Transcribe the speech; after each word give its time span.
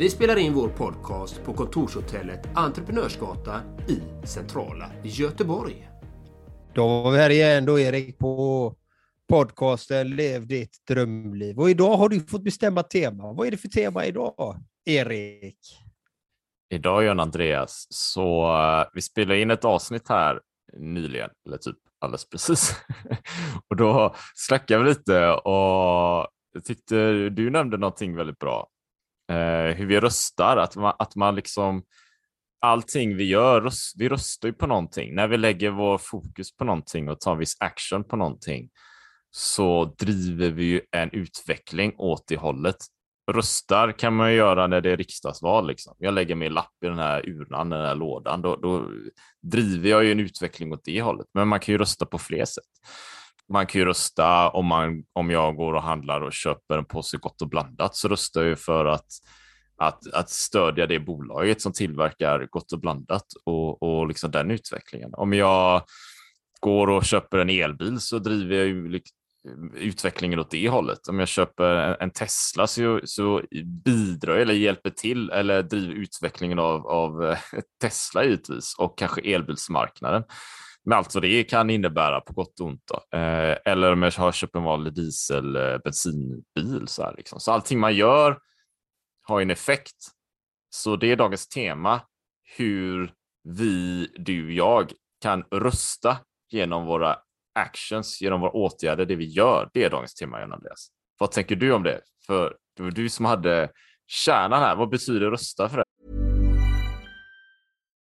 Vi 0.00 0.10
spelar 0.10 0.36
in 0.36 0.54
vår 0.54 0.68
podcast 0.68 1.44
på 1.44 1.54
kontorshotellet 1.54 2.48
Entreprenörsgatan 2.54 3.60
i 3.88 4.26
centrala 4.26 4.90
Göteborg. 5.04 5.88
Då 6.74 7.02
var 7.02 7.10
vi 7.10 7.18
här 7.18 7.30
igen 7.30 7.64
då 7.64 7.80
Erik 7.80 8.18
på 8.18 8.74
podcasten 9.28 10.16
Lev 10.16 10.46
ditt 10.46 10.86
drömliv. 10.88 11.58
Och 11.58 11.70
idag 11.70 11.96
har 11.96 12.08
du 12.08 12.20
fått 12.20 12.44
bestämma 12.44 12.82
tema. 12.82 13.32
Vad 13.32 13.46
är 13.46 13.50
det 13.50 13.56
för 13.56 13.68
tema 13.68 14.06
idag, 14.06 14.56
Erik? 14.84 15.58
Idag 16.70 17.04
John 17.04 17.20
Andreas, 17.20 17.86
så 17.90 18.56
uh, 18.56 18.84
vi 18.94 19.02
spelade 19.02 19.40
in 19.40 19.50
ett 19.50 19.64
avsnitt 19.64 20.08
här 20.08 20.40
nyligen, 20.76 21.30
eller 21.46 21.56
typ 21.56 21.76
alldeles 21.98 22.28
precis. 22.28 22.76
och 23.68 23.76
då 23.76 24.14
snackade 24.34 24.84
vi 24.84 24.88
lite 24.88 25.30
och 25.30 26.28
jag 26.52 26.64
tyckte 26.64 27.28
du 27.28 27.50
nämnde 27.50 27.76
någonting 27.76 28.16
väldigt 28.16 28.38
bra 28.38 28.68
eh, 29.30 29.76
hur 29.76 29.86
vi 29.86 30.00
röstar, 30.00 30.56
att 30.56 30.76
man, 30.76 30.94
att 30.98 31.16
man 31.16 31.34
liksom 31.34 31.82
allting 32.60 33.16
vi 33.16 33.24
gör, 33.24 33.70
vi 33.98 34.08
röstar 34.08 34.48
ju 34.48 34.54
på 34.54 34.66
någonting. 34.66 35.14
När 35.14 35.28
vi 35.28 35.36
lägger 35.36 35.70
vår 35.70 35.98
fokus 35.98 36.56
på 36.56 36.64
någonting 36.64 37.08
och 37.08 37.20
tar 37.20 37.36
viss 37.36 37.56
action 37.60 38.04
på 38.04 38.16
någonting 38.16 38.70
så 39.30 39.94
driver 39.98 40.50
vi 40.50 40.64
ju 40.64 40.80
en 40.90 41.10
utveckling 41.10 41.94
åt 41.98 42.24
det 42.28 42.36
hållet. 42.36 42.76
Röstar 43.32 43.92
kan 43.92 44.16
man 44.16 44.30
ju 44.30 44.36
göra 44.36 44.66
när 44.66 44.80
det 44.80 44.90
är 44.90 44.96
riksdagsval. 44.96 45.66
Liksom. 45.66 45.94
Jag 45.98 46.14
lägger 46.14 46.34
min 46.34 46.52
lapp 46.52 46.72
i 46.84 46.86
den 46.86 46.98
här 46.98 47.28
urnan, 47.28 47.70
den 47.70 47.80
här 47.80 47.94
lådan. 47.94 48.42
Då, 48.42 48.56
då 48.56 48.86
driver 49.42 49.90
jag 49.90 50.04
ju 50.04 50.12
en 50.12 50.20
utveckling 50.20 50.72
åt 50.72 50.84
det 50.84 51.02
hållet. 51.02 51.26
Men 51.34 51.48
man 51.48 51.60
kan 51.60 51.72
ju 51.72 51.78
rösta 51.78 52.06
på 52.06 52.18
fler 52.18 52.44
sätt. 52.44 52.64
Man 53.50 53.66
kan 53.66 53.78
ju 53.78 53.84
rösta 53.84 54.50
om, 54.50 54.66
man, 54.66 55.04
om 55.12 55.30
jag 55.30 55.56
går 55.56 55.74
och 55.74 55.82
handlar 55.82 56.20
och 56.20 56.32
köper 56.32 56.78
en 56.78 56.84
påse 56.84 57.16
Gott 57.16 57.42
och 57.42 57.48
blandat 57.48 57.96
så 57.96 58.08
röstar 58.08 58.42
jag 58.42 58.58
för 58.58 58.84
att 58.84 59.06
att, 59.80 60.12
att 60.12 60.30
stödja 60.30 60.86
det 60.86 60.98
bolaget 60.98 61.60
som 61.60 61.72
tillverkar 61.72 62.46
Gott 62.50 62.72
och 62.72 62.80
blandat 62.80 63.26
och, 63.44 63.82
och 63.82 64.08
liksom 64.08 64.30
den 64.30 64.50
utvecklingen. 64.50 65.14
Om 65.14 65.32
jag 65.32 65.82
går 66.60 66.90
och 66.90 67.04
köper 67.04 67.38
en 67.38 67.50
elbil 67.50 68.00
så 68.00 68.18
driver 68.18 68.56
jag 68.56 68.66
ju 68.66 69.00
utvecklingen 69.74 70.38
åt 70.38 70.50
det 70.50 70.68
hållet. 70.68 71.08
Om 71.08 71.18
jag 71.18 71.28
köper 71.28 72.02
en 72.02 72.10
Tesla 72.10 72.66
så, 72.66 73.00
så 73.04 73.42
bidrar 73.84 74.36
eller 74.36 74.54
hjälper 74.54 74.90
till 74.90 75.30
eller 75.30 75.62
driver 75.62 75.94
utvecklingen 75.94 76.58
av, 76.58 76.86
av 76.86 77.24
eh, 77.24 77.38
Tesla 77.80 78.24
givetvis 78.24 78.74
och 78.78 78.98
kanske 78.98 79.20
elbilsmarknaden 79.20 80.22
med 80.84 80.98
allt 80.98 81.14
vad 81.14 81.22
det 81.22 81.44
kan 81.44 81.70
innebära 81.70 82.20
på 82.20 82.32
gott 82.32 82.60
och 82.60 82.66
ont. 82.66 82.90
Eh, 83.14 83.56
eller 83.64 83.92
om 83.92 84.02
jag 84.02 84.12
har 84.12 84.32
köpt 84.32 84.56
en 84.56 84.62
vanlig 84.62 84.94
diesel 84.94 85.56
eh, 85.56 85.78
bensinbil. 85.78 86.84
Så, 86.86 87.02
här, 87.02 87.14
liksom. 87.16 87.40
så 87.40 87.52
allting 87.52 87.78
man 87.78 87.94
gör 87.94 88.38
har 89.22 89.40
en 89.40 89.50
effekt. 89.50 89.96
Så 90.70 90.96
det 90.96 91.12
är 91.12 91.16
dagens 91.16 91.48
tema, 91.48 92.00
hur 92.56 93.12
vi, 93.44 94.06
du, 94.16 94.54
jag 94.54 94.92
kan 95.22 95.42
rösta 95.50 96.18
genom 96.50 96.86
våra 96.86 97.16
actions, 97.54 98.22
genom 98.22 98.40
våra 98.40 98.50
åtgärder, 98.50 99.06
det 99.06 99.16
vi 99.16 99.24
gör. 99.24 99.70
Det 99.72 99.84
är 99.84 99.90
dagens 99.90 100.14
tema, 100.14 100.40
Jan 100.40 100.52
Andreas. 100.52 100.88
Vad 101.18 101.30
tänker 101.30 101.56
du 101.56 101.72
om 101.72 101.82
det? 101.82 102.00
För 102.26 102.56
det 102.76 102.82
var 102.82 102.90
du 102.90 103.08
som 103.08 103.24
hade 103.24 103.70
kärnan 104.06 104.60
här. 104.60 104.76
Vad 104.76 104.88
betyder 104.88 105.30
rösta 105.30 105.68
för 105.68 105.76
dig? 105.76 106.19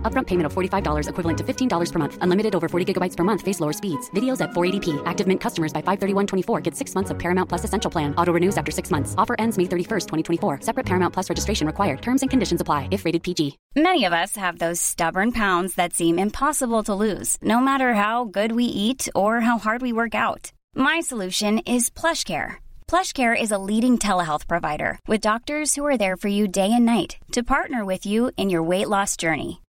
Upfront 0.00 0.28
payment 0.28 0.46
of 0.46 0.54
$45 0.54 1.10
equivalent 1.10 1.38
to 1.38 1.44
$15 1.44 1.92
per 1.92 1.98
month. 1.98 2.16
Unlimited 2.22 2.54
over 2.54 2.70
40 2.70 2.94
gigabytes 2.94 3.18
per 3.18 3.24
month. 3.24 3.42
Face 3.42 3.60
lower 3.60 3.74
speeds. 3.74 4.08
Videos 4.12 4.40
at 4.40 4.52
480p. 4.52 5.02
Active 5.04 5.26
Mint 5.26 5.42
customers 5.42 5.74
by 5.74 5.82
531.24 5.82 6.62
get 6.62 6.74
six 6.74 6.94
months 6.94 7.10
of 7.10 7.18
Paramount 7.18 7.50
Plus 7.50 7.64
Essential 7.64 7.90
Plan. 7.90 8.14
Auto 8.14 8.32
renews 8.32 8.56
after 8.56 8.72
six 8.72 8.90
months. 8.90 9.14
Offer 9.18 9.36
ends 9.38 9.58
May 9.58 9.64
31st, 9.64 10.06
2024. 10.08 10.60
Separate 10.62 10.86
Paramount 10.86 11.12
Plus 11.12 11.28
registration 11.28 11.66
required. 11.66 12.00
Terms 12.00 12.22
and 12.22 12.30
conditions 12.30 12.62
apply 12.62 12.88
if 12.90 13.04
rated 13.04 13.22
PG. 13.22 13.58
Many 13.76 14.06
of 14.06 14.14
us 14.14 14.36
have 14.36 14.58
those 14.58 14.80
stubborn 14.80 15.32
pounds 15.32 15.74
that 15.74 15.92
seem 15.92 16.18
impossible 16.18 16.82
to 16.84 16.94
lose, 16.94 17.36
no 17.42 17.60
matter 17.60 17.92
how 17.92 18.24
good 18.24 18.52
we 18.52 18.64
eat 18.64 19.06
or 19.14 19.40
how 19.40 19.58
hard 19.58 19.82
we 19.82 19.92
work 19.92 20.14
out. 20.14 20.52
My 20.74 21.00
solution 21.00 21.58
is 21.60 21.90
PlushCare. 21.90 22.56
PlushCare 22.88 23.40
is 23.40 23.52
a 23.52 23.58
leading 23.58 23.98
telehealth 23.98 24.48
provider 24.48 24.98
with 25.06 25.20
doctors 25.20 25.74
who 25.74 25.84
are 25.84 25.98
there 25.98 26.16
for 26.16 26.28
you 26.28 26.48
day 26.48 26.72
and 26.72 26.86
night 26.86 27.18
to 27.32 27.42
partner 27.42 27.84
with 27.84 28.06
you 28.06 28.30
in 28.36 28.48
your 28.48 28.62
weight 28.62 28.88
loss 28.88 29.16
journey. 29.16 29.60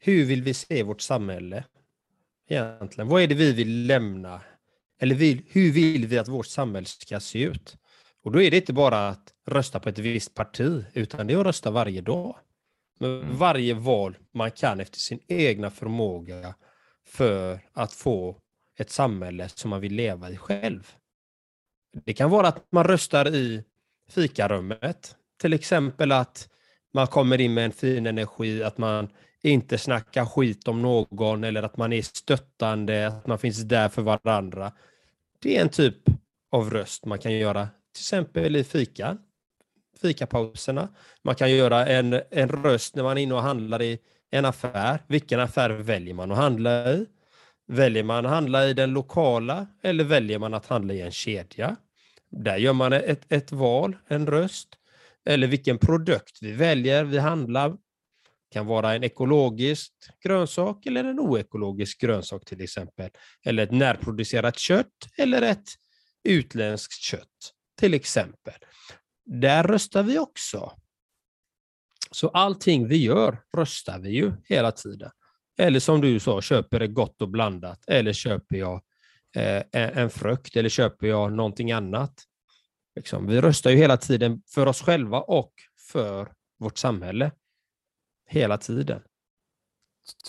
hur 0.00 0.24
vill 0.24 0.42
vi 0.42 0.54
se 0.54 0.82
vårt 0.82 1.00
samhälle? 1.00 1.64
Egentligen, 2.48 3.08
vad 3.08 3.22
är 3.22 3.26
det 3.26 3.34
vi 3.34 3.52
vill 3.52 3.86
lämna? 3.86 4.40
Eller 5.00 5.14
vill, 5.14 5.42
hur 5.48 5.72
vill 5.72 6.06
vi 6.06 6.18
att 6.18 6.28
vårt 6.28 6.46
samhälle 6.46 6.86
ska 6.86 7.20
se 7.20 7.42
ut? 7.42 7.76
Och 8.22 8.32
då 8.32 8.42
är 8.42 8.50
det 8.50 8.56
inte 8.56 8.72
bara 8.72 9.08
att 9.08 9.34
rösta 9.46 9.80
på 9.80 9.88
ett 9.88 9.98
visst 9.98 10.34
parti, 10.34 10.84
utan 10.92 11.26
det 11.26 11.34
är 11.34 11.38
att 11.38 11.46
rösta 11.46 11.70
varje 11.70 12.00
dag. 12.00 12.36
Med 12.98 13.24
varje 13.24 13.74
val 13.74 14.16
man 14.34 14.50
kan 14.50 14.80
efter 14.80 14.98
sin 14.98 15.20
egna 15.28 15.70
förmåga 15.70 16.54
för 17.06 17.60
att 17.72 17.92
få 17.92 18.40
ett 18.78 18.90
samhälle 18.90 19.48
som 19.48 19.70
man 19.70 19.80
vill 19.80 19.94
leva 19.94 20.30
i 20.30 20.36
själv. 20.36 20.92
Det 22.04 22.12
kan 22.14 22.30
vara 22.30 22.48
att 22.48 22.72
man 22.72 22.84
röstar 22.84 23.28
i 23.28 23.64
fikarummet. 24.08 25.16
Till 25.40 25.52
exempel 25.52 26.12
att 26.12 26.48
man 26.94 27.06
kommer 27.06 27.40
in 27.40 27.54
med 27.54 27.64
en 27.64 27.72
fin 27.72 28.06
energi, 28.06 28.62
att 28.62 28.78
man 28.78 29.08
inte 29.48 29.78
snacka 29.78 30.26
skit 30.26 30.68
om 30.68 30.82
någon 30.82 31.44
eller 31.44 31.62
att 31.62 31.76
man 31.76 31.92
är 31.92 32.02
stöttande, 32.02 33.06
att 33.06 33.26
man 33.26 33.38
finns 33.38 33.62
där 33.62 33.88
för 33.88 34.02
varandra. 34.02 34.72
Det 35.38 35.56
är 35.56 35.62
en 35.62 35.68
typ 35.68 35.96
av 36.52 36.70
röst 36.70 37.04
man 37.04 37.18
kan 37.18 37.32
göra, 37.32 37.68
till 37.92 38.00
exempel 38.00 38.56
i 38.56 38.64
fika, 38.64 39.16
fikapauserna. 40.02 40.88
Man 41.22 41.34
kan 41.34 41.50
göra 41.50 41.86
en, 41.86 42.20
en 42.30 42.48
röst 42.48 42.94
när 42.96 43.02
man 43.02 43.18
är 43.18 43.22
inne 43.22 43.34
och 43.34 43.42
handlar 43.42 43.82
i 43.82 43.98
en 44.30 44.44
affär. 44.44 44.98
Vilken 45.06 45.40
affär 45.40 45.70
väljer 45.70 46.14
man 46.14 46.32
att 46.32 46.38
handla 46.38 46.92
i? 46.92 47.06
Väljer 47.66 48.02
man 48.02 48.26
att 48.26 48.32
handla 48.32 48.66
i 48.66 48.74
den 48.74 48.90
lokala 48.90 49.66
eller 49.82 50.04
väljer 50.04 50.38
man 50.38 50.54
att 50.54 50.66
handla 50.66 50.94
i 50.94 51.00
en 51.00 51.10
kedja? 51.10 51.76
Där 52.30 52.56
gör 52.56 52.72
man 52.72 52.92
ett, 52.92 53.32
ett 53.32 53.52
val, 53.52 53.96
en 54.08 54.26
röst. 54.26 54.68
Eller 55.24 55.46
vilken 55.46 55.78
produkt 55.78 56.38
vi 56.40 56.52
väljer, 56.52 57.04
vi 57.04 57.18
handlar 57.18 57.76
kan 58.50 58.66
vara 58.66 58.94
en 58.94 59.04
ekologisk 59.04 59.92
grönsak 60.24 60.86
eller 60.86 61.04
en 61.04 61.20
oekologisk 61.20 62.00
grönsak 62.00 62.44
till 62.44 62.60
exempel. 62.60 63.10
Eller 63.44 63.62
ett 63.62 63.72
närproducerat 63.72 64.58
kött 64.58 64.86
eller 65.18 65.42
ett 65.42 65.68
utländskt 66.24 67.00
kött 67.00 67.52
till 67.80 67.94
exempel. 67.94 68.54
Där 69.24 69.64
röstar 69.64 70.02
vi 70.02 70.18
också. 70.18 70.72
Så 72.10 72.28
allting 72.28 72.88
vi 72.88 72.96
gör 72.96 73.42
röstar 73.56 73.98
vi 73.98 74.10
ju 74.10 74.32
hela 74.44 74.72
tiden. 74.72 75.10
Eller 75.58 75.80
som 75.80 76.00
du 76.00 76.20
sa, 76.20 76.40
köper 76.40 76.80
det 76.80 76.88
gott 76.88 77.22
och 77.22 77.28
blandat. 77.28 77.84
Eller 77.86 78.12
köper 78.12 78.56
jag 78.56 78.82
eh, 79.36 79.62
en 79.72 80.10
frukt 80.10 80.56
eller 80.56 80.68
köper 80.68 81.06
jag 81.06 81.32
någonting 81.32 81.72
annat. 81.72 82.14
Liksom, 82.96 83.26
vi 83.26 83.40
röstar 83.40 83.70
ju 83.70 83.76
hela 83.76 83.96
tiden 83.96 84.42
för 84.54 84.66
oss 84.66 84.82
själva 84.82 85.20
och 85.20 85.52
för 85.92 86.32
vårt 86.58 86.78
samhälle. 86.78 87.30
Hela 88.30 88.58
tiden. 88.58 89.02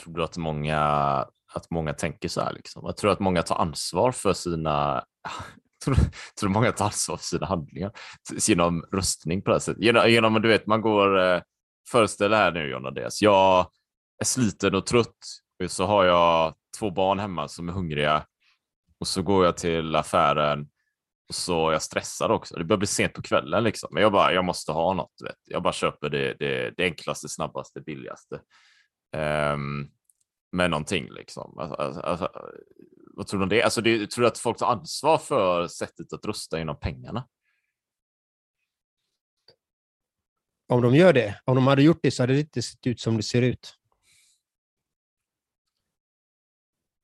Tror 0.01 0.13
du 0.13 0.23
att 0.23 0.37
många, 0.37 0.79
att 1.53 1.69
många 1.69 1.93
tänker 1.93 2.29
så 2.29 2.41
här? 2.41 2.53
Liksom? 2.53 2.81
Jag 2.85 2.97
tror 2.97 3.11
att 3.11 3.19
många 3.19 3.41
tar 3.41 3.55
ansvar 3.55 4.11
för 4.11 4.33
sina 4.33 5.05
tror, 5.85 5.95
tror 6.39 6.49
många 6.49 6.71
tar 6.71 6.85
ansvar 6.85 7.17
för 7.17 7.23
sina 7.25 7.45
handlingar 7.45 7.91
genom 8.47 8.85
röstning 8.91 9.41
på 9.41 9.49
det 9.49 9.55
här 9.55 9.59
sättet. 9.59 9.83
Genom, 9.83 10.09
genom 10.09 10.41
du 10.41 10.47
vet, 10.47 10.67
man 10.67 10.81
går, 10.81 11.19
eh, 11.19 11.41
föreställ 11.91 12.33
här 12.33 12.51
nu 12.51 12.69
John 12.69 12.85
Andreas, 12.85 13.21
jag 13.21 13.67
är 14.21 14.25
sliten 14.25 14.75
och 14.75 14.85
trött 14.85 15.17
och 15.63 15.71
så 15.71 15.85
har 15.85 16.05
jag 16.05 16.53
två 16.79 16.91
barn 16.91 17.19
hemma 17.19 17.47
som 17.47 17.69
är 17.69 17.73
hungriga 17.73 18.25
och 18.99 19.07
så 19.07 19.21
går 19.21 19.45
jag 19.45 19.57
till 19.57 19.95
affären 19.95 20.67
så 21.31 21.71
jag 21.71 21.81
stressar 21.81 22.29
också. 22.29 22.55
Det 22.55 22.63
börjar 22.63 22.77
bli 22.77 22.87
sent 22.87 23.13
på 23.13 23.21
kvällen 23.21 23.63
liksom. 23.63 23.89
Men 23.91 24.03
jag 24.03 24.11
bara, 24.11 24.33
jag 24.33 24.45
måste 24.45 24.71
ha 24.71 24.93
något. 24.93 25.13
Vet. 25.23 25.35
Jag 25.45 25.63
bara 25.63 25.73
köper 25.73 26.09
det, 26.09 26.33
det, 26.39 26.73
det 26.77 26.83
enklaste, 26.83 27.29
snabbaste, 27.29 27.81
billigaste. 27.81 28.41
Um, 29.53 29.91
med 30.51 30.69
någonting 30.69 31.09
liksom. 31.09 31.59
Alltså, 31.59 31.75
alltså, 31.75 32.01
alltså, 32.01 32.31
vad 33.13 33.27
tror 33.27 33.39
du 33.39 33.43
om 33.43 33.49
det? 33.49 33.63
Alltså, 33.63 33.81
det, 33.81 34.11
tror 34.11 34.21
du 34.21 34.27
att 34.27 34.37
folk 34.37 34.57
tar 34.57 34.67
ansvar 34.71 35.17
för 35.17 35.67
sättet 35.67 36.13
att 36.13 36.25
rösta 36.25 36.61
inom 36.61 36.79
pengarna? 36.79 37.27
Om 40.67 40.81
de 40.81 40.95
gör 40.95 41.13
det, 41.13 41.41
om 41.45 41.55
de 41.55 41.67
hade 41.67 41.83
gjort 41.83 41.99
det 42.03 42.11
så 42.11 42.23
hade 42.23 42.33
det 42.33 42.39
inte 42.39 42.61
sett 42.61 42.87
ut 42.87 42.99
som 42.99 43.17
det 43.17 43.23
ser 43.23 43.41
ut. 43.41 43.80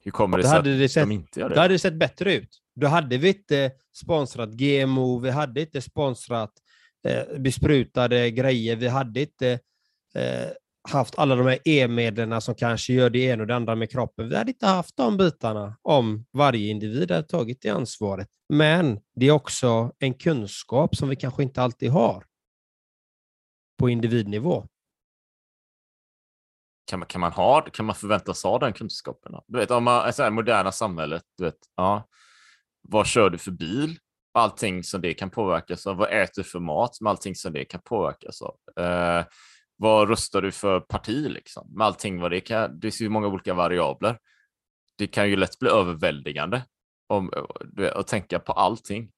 Hur 0.04 0.12
kommer 0.12 0.38
det 0.38 0.44
sig 0.44 0.52
hade 0.52 0.74
att 0.74 0.80
det 0.80 0.90
sett, 0.90 1.04
de 1.04 1.12
inte 1.12 1.40
gör 1.40 1.50
det? 1.50 1.56
Då 1.56 1.62
hade 1.62 1.74
det 1.74 1.80
sett 1.80 2.00
bättre 2.00 2.34
ut. 2.34 2.58
Då 2.76 2.88
hade 2.88 3.18
vi 3.18 3.28
inte 3.28 3.72
sponsrat 3.96 4.50
GMO, 4.50 5.20
vi 5.20 5.30
hade 5.30 5.62
inte 5.62 5.82
sponsrat 5.82 6.52
eh, 7.08 7.40
besprutade 7.40 8.32
grejer, 8.32 8.76
vi 8.76 8.88
hade 8.88 9.22
inte 9.22 9.60
eh, 10.16 10.48
haft 10.90 11.18
alla 11.18 11.36
de 11.36 11.48
här 11.48 11.60
e-medlen 11.66 12.42
som 12.42 12.56
kanske 12.56 12.94
gör 12.94 13.10
det 13.10 13.20
ena 13.20 13.44
och 13.44 13.48
det 13.48 13.56
andra 13.56 13.76
med 13.76 13.92
kroppen. 13.92 14.30
Vi 14.30 14.36
hade 14.36 14.52
inte 14.52 14.68
haft 14.68 14.98
de 14.98 15.18
bitarna 15.18 15.78
om 15.82 16.26
varje 16.34 16.70
individ 16.70 17.12
hade 17.12 17.28
tagit 17.28 17.62
det 17.62 17.70
ansvaret. 17.70 18.28
Men 18.50 19.00
det 19.16 19.28
är 19.28 19.32
också 19.32 19.92
en 20.00 20.14
kunskap 20.14 20.96
som 20.96 21.10
vi 21.10 21.16
kanske 21.16 21.44
inte 21.44 21.62
alltid 21.62 21.92
har 21.92 22.24
på 23.80 23.90
individnivå. 23.90 24.68
Kan 26.88 27.00
man, 27.00 27.07
kan 27.07 27.22
man, 27.22 27.31
ha, 27.31 27.62
kan 27.62 27.86
man 27.86 27.95
förväntas 27.95 28.44
ha 28.44 28.60
den 28.60 28.74
kunskapen? 28.74 29.31
Du 29.48 29.60
vet, 29.60 29.72
om 29.72 29.84
man, 29.84 30.06
alltså, 30.06 30.24
det 30.24 30.30
moderna 30.30 30.72
samhället, 30.72 31.24
du 31.38 31.44
vet, 31.44 31.57
ja, 31.75 32.07
vad 32.81 33.07
kör 33.07 33.30
du 33.30 33.38
för 33.38 33.51
bil? 33.51 34.00
Allting 34.34 34.84
som 34.84 35.01
det 35.01 35.13
kan 35.13 35.30
påverkas 35.30 35.88
av. 35.88 35.98
Vad 35.98 36.12
äter 36.12 36.31
du 36.36 36.44
för 36.44 36.60
mat? 36.60 37.01
Med 37.01 37.10
allting 37.10 37.36
som 37.36 37.54
det 37.54 37.66
kan 37.66 37.81
påverkas 37.84 38.42
av. 38.42 38.56
Eh, 38.86 39.25
vad 39.75 40.10
röstar 40.10 40.42
du 40.42 40.51
för 40.51 40.80
parti 40.80 41.30
liksom? 41.30 41.74
Med 41.75 41.88
allting 41.88 42.19
vad 42.19 42.31
det 42.31 42.39
kan. 42.39 42.80
Det 42.80 42.81
finns 42.81 43.01
ju 43.01 43.10
många 43.10 43.28
olika 43.28 43.54
variabler. 43.54 44.19
Det 44.98 45.07
kan 45.07 45.30
ju 45.30 45.36
lätt 45.36 45.60
bli 45.60 45.69
överväldigande 45.69 46.62
om, 47.07 47.31
att 47.94 48.07
tänka 48.07 48.39
på 48.39 48.51
allting. 48.51 49.12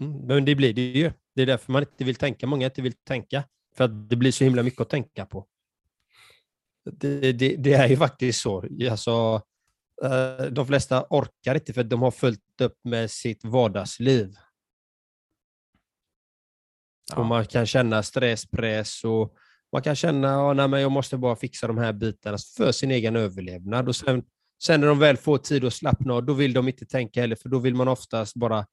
Mm, 0.00 0.26
men 0.26 0.44
det 0.44 0.54
blir 0.54 0.74
det 0.74 0.82
ju. 0.82 1.12
Det 1.34 1.42
är 1.42 1.46
därför 1.46 1.72
man 1.72 1.82
inte 1.82 2.04
vill 2.04 2.16
tänka. 2.16 2.46
Många 2.46 2.66
inte 2.66 2.82
vill 2.82 2.92
tänka. 2.92 3.44
För 3.76 3.84
att 3.84 4.10
det 4.10 4.16
blir 4.16 4.32
så 4.32 4.44
himla 4.44 4.62
mycket 4.62 4.80
att 4.80 4.90
tänka 4.90 5.26
på. 5.26 5.46
Det, 6.84 7.32
det, 7.32 7.56
det 7.56 7.72
är 7.72 7.88
ju 7.88 7.96
faktiskt 7.96 8.40
så. 8.40 8.64
Alltså, 8.90 9.42
eh, 10.04 10.46
de 10.46 10.66
flesta 10.66 11.06
orkar 11.10 11.54
inte 11.54 11.72
för 11.72 11.84
de 11.84 12.02
har 12.02 12.10
följt 12.10 12.60
upp 12.60 12.78
med 12.84 13.10
sitt 13.10 13.44
vardagsliv. 13.44 14.36
Ja. 17.10 17.16
Och 17.16 17.26
man 17.26 17.46
kan 17.46 17.66
känna 17.66 18.02
stress, 18.02 18.46
press 18.46 19.04
och 19.04 19.34
man 19.72 19.82
kan 19.82 19.96
känna 19.96 20.50
att 20.50 20.58
oh, 20.58 20.80
jag 20.80 20.92
måste 20.92 21.16
bara 21.16 21.36
fixa 21.36 21.66
de 21.66 21.78
här 21.78 21.92
bitarna 21.92 22.38
för 22.56 22.72
sin 22.72 22.90
egen 22.90 23.16
överlevnad. 23.16 23.88
Och 23.88 23.96
sen, 23.96 24.22
sen 24.62 24.80
när 24.80 24.88
de 24.88 24.98
väl 24.98 25.16
får 25.16 25.38
tid 25.38 25.64
att 25.64 25.74
slappna 25.74 26.14
av, 26.14 26.24
då 26.24 26.32
vill 26.32 26.52
de 26.52 26.68
inte 26.68 26.86
tänka 26.86 27.20
heller, 27.20 27.36
för 27.36 27.48
då 27.48 27.58
vill 27.58 27.74
man 27.74 27.88
oftast 27.88 28.34
bara 28.34 28.66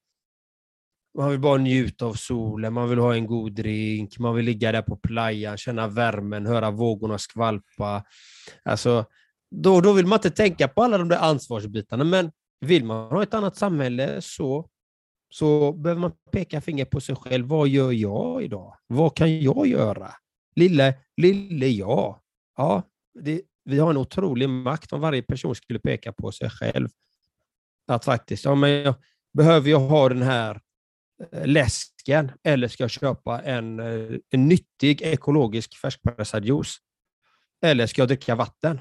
man 1.16 1.30
vill 1.30 1.40
bara 1.40 1.58
njuta 1.58 2.06
av 2.06 2.14
solen, 2.14 2.72
man 2.72 2.88
vill 2.88 2.98
ha 2.98 3.14
en 3.14 3.26
god 3.26 3.52
drink, 3.52 4.18
man 4.18 4.34
vill 4.34 4.44
ligga 4.44 4.72
där 4.72 4.82
på 4.82 4.96
playan, 4.96 5.56
känna 5.56 5.88
värmen, 5.88 6.46
höra 6.46 6.70
vågorna 6.70 7.18
skvalpa. 7.18 8.04
Alltså, 8.64 9.04
då, 9.50 9.80
då 9.80 9.92
vill 9.92 10.06
man 10.06 10.16
inte 10.16 10.30
tänka 10.30 10.68
på 10.68 10.82
alla 10.82 10.98
de 10.98 11.08
där 11.08 11.18
ansvarsbitarna, 11.18 12.04
men 12.04 12.32
vill 12.60 12.84
man 12.84 13.12
ha 13.12 13.22
ett 13.22 13.34
annat 13.34 13.56
samhälle 13.56 14.22
så, 14.22 14.68
så 15.30 15.72
behöver 15.72 16.00
man 16.00 16.12
peka 16.32 16.60
finger 16.60 16.84
på 16.84 17.00
sig 17.00 17.16
själv. 17.16 17.46
Vad 17.46 17.68
gör 17.68 17.92
jag 17.92 18.42
idag? 18.42 18.76
Vad 18.86 19.16
kan 19.16 19.40
jag 19.40 19.66
göra? 19.66 20.10
Lille, 20.56 20.94
lille 21.16 21.68
jag. 21.68 22.20
Ja, 22.56 22.82
det, 23.20 23.42
vi 23.64 23.78
har 23.78 23.90
en 23.90 23.96
otrolig 23.96 24.48
makt 24.48 24.92
om 24.92 25.00
varje 25.00 25.22
person 25.22 25.54
skulle 25.54 25.78
peka 25.78 26.12
på 26.12 26.32
sig 26.32 26.50
själv. 26.50 26.88
Att 27.88 28.04
faktiskt, 28.04 28.44
ja, 28.44 28.54
men 28.54 28.70
jag, 28.70 28.94
behöver 29.36 29.70
jag 29.70 29.80
ha 29.80 30.08
den 30.08 30.22
här 30.22 30.60
Eh, 31.32 31.46
läsken 31.46 32.32
eller 32.44 32.68
ska 32.68 32.82
jag 32.82 32.90
köpa 32.90 33.42
en, 33.42 33.80
eh, 33.80 34.18
en 34.30 34.48
nyttig 34.48 35.02
ekologisk 35.02 35.76
färskpressad 35.76 36.44
juice? 36.44 36.76
Eller 37.62 37.86
ska 37.86 38.02
jag 38.02 38.08
dricka 38.08 38.34
vatten? 38.34 38.80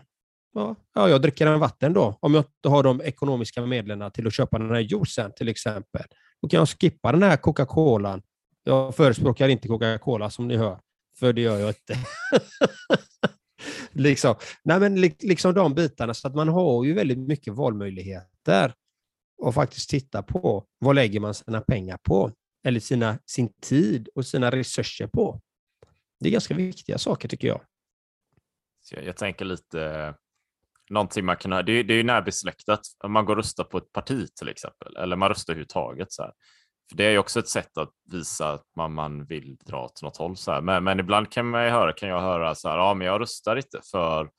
Ja, 0.54 0.76
ja, 0.94 1.10
jag 1.10 1.22
dricker 1.22 1.48
en 1.48 1.60
vatten 1.60 1.94
då, 1.94 2.18
om 2.22 2.34
jag 2.34 2.42
inte 2.42 2.70
har 2.70 2.84
de 2.84 3.02
ekonomiska 3.02 3.66
medlen 3.66 4.12
till 4.12 4.28
att 4.28 4.34
köpa 4.34 4.60
den 4.60 4.70
här 4.70 4.80
juicen 4.80 5.32
till 5.36 5.48
exempel. 5.48 6.04
Då 6.42 6.48
kan 6.48 6.58
jag 6.58 6.70
skippa 6.70 7.12
den 7.12 7.24
här 7.24 7.38
Coca-Colan. 7.38 8.22
Jag 8.64 8.96
förespråkar 8.96 9.50
inte 9.50 9.68
Coca-Cola 9.68 10.30
som 10.30 10.48
ni 10.48 10.58
hör 10.58 10.80
för 11.20 11.34
det 11.34 11.42
gör 11.42 11.60
jag 11.60 11.70
inte. 11.70 11.98
liksom. 13.92 14.36
Nej, 14.64 14.80
men 14.80 15.02
liksom 15.02 15.54
de 15.54 15.74
bitarna, 15.74 16.14
så 16.14 16.28
att 16.28 16.36
man 16.36 16.50
har 16.50 16.84
ju 16.84 16.94
väldigt 16.94 17.20
mycket 17.20 17.54
valmöjligheter 17.54 18.74
och 19.38 19.54
faktiskt 19.54 19.90
titta 19.90 20.24
på 20.24 20.66
vad 20.80 20.96
lägger 20.96 21.20
man 21.20 21.34
sina 21.34 21.62
pengar 21.62 21.98
på? 22.04 22.32
Eller 22.64 22.80
sina, 22.80 23.20
sin 23.26 23.54
tid 23.62 24.10
och 24.16 24.26
sina 24.26 24.52
resurser 24.52 25.08
på. 25.08 25.42
Det 26.20 26.28
är 26.30 26.32
ganska 26.32 26.54
viktiga 26.54 26.98
saker 26.98 27.28
tycker 27.28 27.48
jag. 27.48 27.62
Jag, 28.92 29.06
jag 29.06 29.18
tänker 29.18 29.46
lite, 29.46 29.86
eh, 29.86 30.14
någonting 30.90 31.26
man 31.26 31.38
kan 31.38 31.52
ha, 31.52 31.62
det, 31.62 31.84
det 31.84 31.94
är 31.94 31.98
ju 31.98 32.04
närbesläktat. 32.04 32.82
Om 33.04 33.12
man 33.12 33.26
går 33.26 33.34
och 33.34 33.38
röstar 33.38 33.64
på 33.64 33.78
ett 33.78 33.92
parti 33.92 34.28
till 34.40 34.50
exempel, 34.50 34.98
eller 34.98 35.16
man 35.16 35.30
röstar 35.30 35.54
överhuvudtaget. 35.54 36.12
Så 36.12 36.24
här. 36.24 36.32
För 36.90 36.98
det 36.98 37.06
är 37.06 37.12
ju 37.12 37.18
också 37.18 37.40
ett 37.40 37.50
sätt 37.50 37.78
att 37.78 37.92
visa 38.12 38.54
att 38.54 38.66
man, 38.76 38.94
man 38.94 39.26
vill 39.26 39.56
dra 39.56 39.90
till 39.90 40.06
något 40.06 40.18
håll. 40.18 40.38
Så 40.38 40.52
här. 40.52 40.62
Men, 40.62 40.84
men 40.84 41.00
ibland 41.00 41.32
kan, 41.32 41.50
man 41.50 41.70
höra, 41.72 41.94
kan 41.94 42.10
jag 42.10 42.22
höra 42.22 42.56
så 42.56 42.70
här, 42.70 42.78
ja 42.78 42.94
men 42.94 43.08
jag 43.08 43.22
röstar 43.22 43.56
inte 43.56 43.82
för 43.92 44.30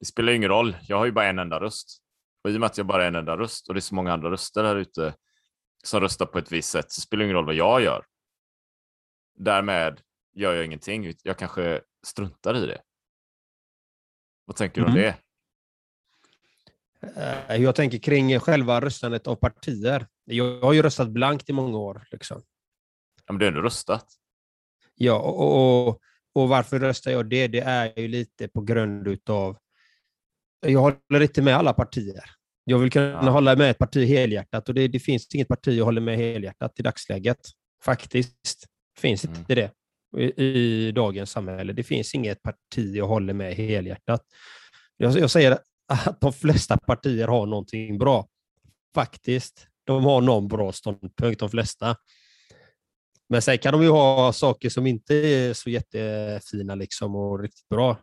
det 0.00 0.06
spelar 0.06 0.32
ingen 0.32 0.48
roll, 0.48 0.76
jag 0.82 0.98
har 0.98 1.04
ju 1.04 1.12
bara 1.12 1.26
en 1.26 1.38
enda 1.38 1.60
röst. 1.60 2.02
Och 2.46 2.52
i 2.52 2.56
och 2.56 2.60
med 2.60 2.66
att 2.66 2.78
jag 2.78 2.86
bara 2.86 3.02
har 3.02 3.08
en 3.08 3.14
enda 3.14 3.36
röst 3.36 3.68
och 3.68 3.74
det 3.74 3.78
är 3.78 3.82
så 3.82 3.94
många 3.94 4.12
andra 4.12 4.30
röster 4.30 4.64
här 4.64 4.76
ute 4.76 5.14
som 5.84 6.00
röstar 6.00 6.26
på 6.26 6.38
ett 6.38 6.52
visst 6.52 6.70
sätt 6.70 6.92
så 6.92 7.00
spelar 7.00 7.18
det 7.18 7.24
ingen 7.24 7.36
roll 7.36 7.46
vad 7.46 7.54
jag 7.54 7.82
gör. 7.82 8.04
Därmed 9.34 10.00
gör 10.34 10.54
jag 10.54 10.64
ingenting, 10.64 11.14
jag 11.22 11.38
kanske 11.38 11.80
struntar 12.06 12.56
i 12.56 12.66
det. 12.66 12.82
Vad 14.44 14.56
tänker 14.56 14.80
du 14.80 14.86
mm. 14.86 14.96
om 14.96 15.00
det? 15.00 15.16
Eh, 17.50 17.62
jag 17.62 17.74
tänker 17.74 17.98
kring 17.98 18.40
själva 18.40 18.80
röstandet 18.80 19.26
av 19.26 19.36
partier. 19.36 20.06
Jag 20.24 20.60
har 20.60 20.72
ju 20.72 20.82
röstat 20.82 21.08
blankt 21.08 21.50
i 21.50 21.52
många 21.52 21.78
år. 21.78 22.06
Liksom. 22.10 22.42
Ja, 23.26 23.32
men 23.32 23.38
du 23.38 23.44
har 23.44 23.52
ändå 23.52 23.62
röstat. 23.62 24.06
Ja, 24.94 25.18
och, 25.18 25.88
och, 25.88 26.00
och, 26.32 26.48
varför 26.48 26.78
röstar 26.78 27.10
jag 27.10 27.28
det? 27.28 27.48
Det 27.48 27.60
är 27.60 27.98
ju 28.00 28.08
lite 28.08 28.48
på 28.48 28.60
grund 28.60 29.30
av... 29.30 29.58
Jag 30.60 30.80
håller 30.80 31.22
inte 31.22 31.42
med 31.42 31.56
alla 31.56 31.72
partier. 31.72 32.24
Jag 32.64 32.78
vill 32.78 32.90
kunna 32.90 33.06
ja. 33.06 33.30
hålla 33.30 33.56
med 33.56 33.70
ett 33.70 33.78
parti 33.78 34.08
helhjärtat 34.08 34.68
och 34.68 34.74
det, 34.74 34.88
det, 34.88 34.98
finns 34.98 35.34
inget 35.34 35.48
parti 35.48 35.68
jag 35.68 35.84
håller 35.84 36.00
med 36.00 36.16
helhjärtat 36.16 36.80
i 36.80 36.82
dagsläget. 36.82 37.38
Faktiskt 37.84 38.64
finns 38.98 39.24
mm. 39.24 39.38
inte 39.38 39.54
det 39.54 39.70
i, 40.18 40.44
i, 40.44 40.92
dagens 40.92 41.30
samhälle. 41.30 41.72
Det 41.72 41.82
finns 41.82 42.14
inget 42.14 42.42
parti 42.42 42.94
jag 42.94 43.06
håller 43.06 43.34
med 43.34 43.54
helhjärtat. 43.54 44.22
Jag, 44.96 45.18
jag 45.18 45.30
säger 45.30 45.52
att 45.52 46.20
de 46.20 46.32
flesta 46.32 46.76
partier 46.76 47.28
har 47.28 47.46
någonting 47.46 47.98
bra. 47.98 48.28
Faktiskt. 48.94 49.66
De 49.84 50.04
har 50.04 50.20
någon 50.20 50.48
bra 50.48 50.72
ståndpunkt, 50.72 51.40
de 51.40 51.50
flesta. 51.50 51.96
Men 53.28 53.42
sen 53.42 53.58
kan 53.58 53.72
de 53.72 53.82
ju 53.82 53.90
ha 53.90 54.32
saker 54.32 54.68
som 54.68 54.86
inte 54.86 55.14
är 55.14 55.52
så 55.52 55.70
jättefina 55.70 56.74
liksom 56.74 57.16
och 57.16 57.40
riktigt 57.40 57.68
bra. 57.68 57.96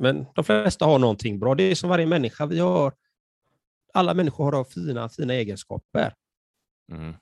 Men 0.00 0.26
de 0.34 0.44
flesta 0.44 0.84
har 0.84 0.98
någonting 0.98 1.38
bra. 1.38 1.54
Det 1.54 1.62
är 1.62 1.74
som 1.74 1.90
varje 1.90 2.06
människa. 2.06 2.46
Vi 2.46 2.58
har, 2.58 2.92
alla 3.94 4.14
människor 4.14 4.52
har 4.52 4.64
fina, 4.64 5.08
fina 5.08 5.34
egenskaper. 5.34 6.14
Mm. 6.92 7.14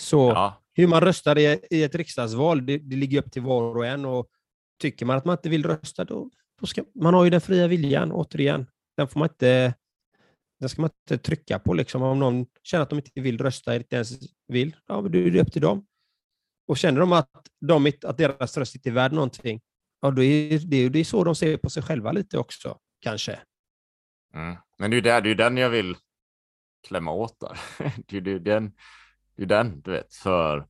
Så, 0.00 0.16
ja. 0.16 0.62
hur 0.72 0.86
man 0.86 1.00
röstar 1.00 1.38
i, 1.38 1.60
i 1.70 1.82
ett 1.82 1.94
riksdagsval, 1.94 2.66
det, 2.66 2.78
det 2.78 2.96
ligger 2.96 3.18
upp 3.18 3.32
till 3.32 3.42
var 3.42 3.76
och 3.76 3.86
en. 3.86 4.04
Och 4.04 4.28
tycker 4.78 5.06
man 5.06 5.16
att 5.16 5.24
man 5.24 5.32
inte 5.32 5.48
vill 5.48 5.66
rösta, 5.66 6.04
då, 6.04 6.30
då 6.60 6.66
ska 6.66 6.84
man 6.94 7.14
har 7.14 7.24
ju 7.24 7.30
den 7.30 7.40
fria 7.40 7.66
viljan, 7.66 8.12
återigen. 8.12 8.66
Den 8.96 9.08
får 9.08 9.20
man 9.20 9.28
inte 9.28 9.74
den 10.60 10.68
ska 10.68 10.82
man 10.82 10.90
inte 10.90 11.18
trycka 11.24 11.58
på. 11.58 11.74
Liksom. 11.74 12.02
Om 12.02 12.18
någon 12.18 12.46
känner 12.62 12.82
att 12.82 12.90
de 12.90 12.98
inte 12.98 13.20
vill 13.20 13.38
rösta, 13.38 13.76
inte 13.76 13.96
ens 13.96 14.18
vill, 14.48 14.76
ja, 14.86 15.00
men 15.00 15.12
då 15.12 15.18
är 15.18 15.30
det 15.30 15.40
upp 15.40 15.52
till 15.52 15.62
dem. 15.62 15.86
Och 16.66 16.78
känner 16.78 17.00
de 17.00 17.12
att, 17.12 17.30
de, 17.60 17.92
att 18.04 18.18
deras 18.18 18.56
röst 18.56 18.74
inte 18.74 18.88
är 18.88 18.92
värd 18.92 19.12
någonting, 19.12 19.60
ja, 20.04 20.10
det 20.10 20.24
är 20.24 20.58
det, 20.58 20.88
det 20.88 20.98
är 20.98 21.04
så 21.04 21.24
de 21.24 21.34
ser 21.34 21.56
på 21.56 21.70
sig 21.70 21.82
själva 21.82 22.12
lite 22.12 22.38
också, 22.38 22.78
kanske. 23.00 23.38
Mm. 24.34 24.56
Men 24.78 24.90
det 24.90 24.94
är 24.94 24.96
ju 24.96 25.00
där, 25.00 25.20
det 25.20 25.30
är 25.30 25.34
den 25.34 25.56
jag 25.56 25.70
vill 25.70 25.96
klämma 26.88 27.10
åt 27.10 27.40
där. 27.40 27.58
det 28.08 28.16
är 28.16 28.28
ju 28.28 28.38
den, 28.38 28.72
det 29.36 29.42
är 29.42 29.46
den, 29.46 29.80
du 29.80 29.90
vet, 29.90 30.14
för 30.14 30.66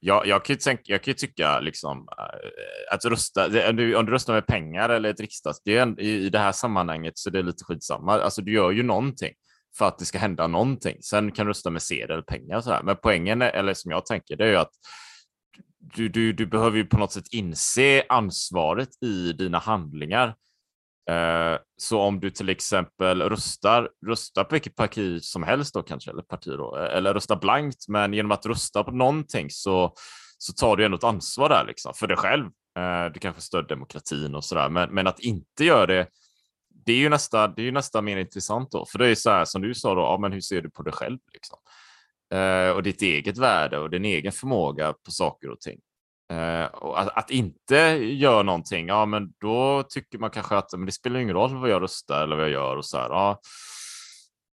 jag, 0.00 0.26
jag, 0.26 0.44
kan 0.44 0.54
ju 0.54 0.58
tänka, 0.58 0.82
jag 0.84 1.02
kan 1.02 1.10
ju 1.10 1.14
tycka 1.14 1.60
liksom 1.60 2.08
eh, 2.18 2.94
att 2.94 3.04
rösta, 3.04 3.68
om 3.70 3.76
du, 3.76 3.96
om 3.96 4.06
du 4.06 4.12
röstar 4.12 4.34
med 4.34 4.46
pengar 4.46 4.88
eller 4.88 5.10
ett 5.10 5.20
riksdags, 5.20 5.62
det 5.64 5.76
är 5.76 5.82
en, 5.82 6.00
i, 6.00 6.08
i 6.08 6.30
det 6.30 6.38
här 6.38 6.52
sammanhanget 6.52 7.18
så 7.18 7.30
det 7.30 7.38
är 7.38 7.42
lite 7.42 7.64
skitsamma. 7.64 8.20
Alltså 8.20 8.42
du 8.42 8.52
gör 8.52 8.70
ju 8.70 8.82
någonting 8.82 9.34
för 9.78 9.88
att 9.88 9.98
det 9.98 10.04
ska 10.04 10.18
hända 10.18 10.46
någonting. 10.46 11.02
Sen 11.02 11.32
kan 11.32 11.46
du 11.46 11.50
rösta 11.50 11.70
med 11.70 11.82
sedel 11.82 12.10
eller 12.10 12.22
pengar 12.22 12.56
och 12.56 12.64
sådär. 12.64 12.82
Men 12.82 12.96
poängen, 13.02 13.42
är, 13.42 13.50
eller 13.50 13.74
som 13.74 13.90
jag 13.90 14.06
tänker, 14.06 14.36
det 14.36 14.44
är 14.44 14.48
ju 14.48 14.56
att 14.56 14.72
du, 15.80 16.08
du, 16.08 16.32
du 16.32 16.46
behöver 16.46 16.76
ju 16.76 16.84
på 16.84 16.98
något 16.98 17.12
sätt 17.12 17.28
inse 17.30 18.04
ansvaret 18.08 19.02
i 19.02 19.32
dina 19.32 19.58
handlingar. 19.58 20.34
Eh, 21.10 21.58
så 21.76 22.00
om 22.00 22.20
du 22.20 22.30
till 22.30 22.48
exempel 22.48 23.22
röstar, 23.22 23.90
röstar 24.06 24.44
på 24.44 24.54
vilket 24.54 24.76
parti 24.76 25.22
som 25.22 25.42
helst 25.42 25.74
då 25.74 25.82
kanske, 25.82 26.10
eller 26.10 26.22
parti 26.22 26.48
då, 26.48 26.78
eh, 26.78 26.96
eller 26.96 27.14
röstar 27.14 27.36
blankt, 27.36 27.88
men 27.88 28.12
genom 28.12 28.32
att 28.32 28.46
rösta 28.46 28.84
på 28.84 28.90
någonting 28.90 29.50
så, 29.50 29.94
så 30.38 30.52
tar 30.52 30.76
du 30.76 30.84
ändå 30.84 30.96
ett 30.96 31.04
ansvar 31.04 31.48
där 31.48 31.64
liksom, 31.66 31.94
för 31.94 32.06
dig 32.06 32.16
själv. 32.16 32.44
Eh, 32.78 33.12
du 33.14 33.20
kanske 33.20 33.42
stöder 33.42 33.68
demokratin 33.68 34.34
och 34.34 34.44
sådär, 34.44 34.68
men, 34.68 34.94
men 34.94 35.06
att 35.06 35.20
inte 35.20 35.64
göra 35.64 35.86
det, 35.86 36.06
det 36.86 36.92
är 36.92 36.96
ju 36.96 37.08
nästan 37.08 37.52
det 37.56 37.62
är 37.62 37.64
ju 37.64 37.72
nästa 37.72 38.02
mer 38.02 38.16
intressant 38.16 38.70
då, 38.70 38.86
för 38.86 38.98
det 38.98 39.08
är 39.08 39.14
så 39.14 39.30
här 39.30 39.44
som 39.44 39.62
du 39.62 39.74
sa 39.74 39.94
då, 39.94 40.00
ja, 40.00 40.18
men 40.20 40.32
hur 40.32 40.40
ser 40.40 40.62
du 40.62 40.70
på 40.70 40.82
dig 40.82 40.92
själv 40.92 41.18
liksom? 41.32 41.58
Eh, 42.34 42.70
och 42.70 42.82
ditt 42.82 43.02
eget 43.02 43.38
värde 43.38 43.78
och 43.78 43.90
din 43.90 44.04
egen 44.04 44.32
förmåga 44.32 44.92
på 44.92 45.10
saker 45.10 45.50
och 45.50 45.60
ting. 45.60 45.80
Eh, 46.32 46.64
och 46.64 47.00
att, 47.00 47.16
att, 47.16 47.30
inte 47.30 47.76
göra 48.02 48.42
någonting, 48.42 48.86
ja 48.86 49.06
men 49.06 49.32
då 49.40 49.82
tycker 49.88 50.18
man 50.18 50.30
kanske 50.30 50.56
att 50.56 50.72
men 50.72 50.86
det 50.86 50.92
spelar 50.92 51.20
ingen 51.20 51.34
roll 51.34 51.56
vad 51.56 51.70
jag 51.70 51.82
röstar 51.82 52.24
eller 52.24 52.36
vad 52.36 52.44
jag 52.44 52.52
gör 52.52 52.76
och 52.76 52.84
så 52.84 52.98
här. 52.98 53.08
Ja. 53.08 53.40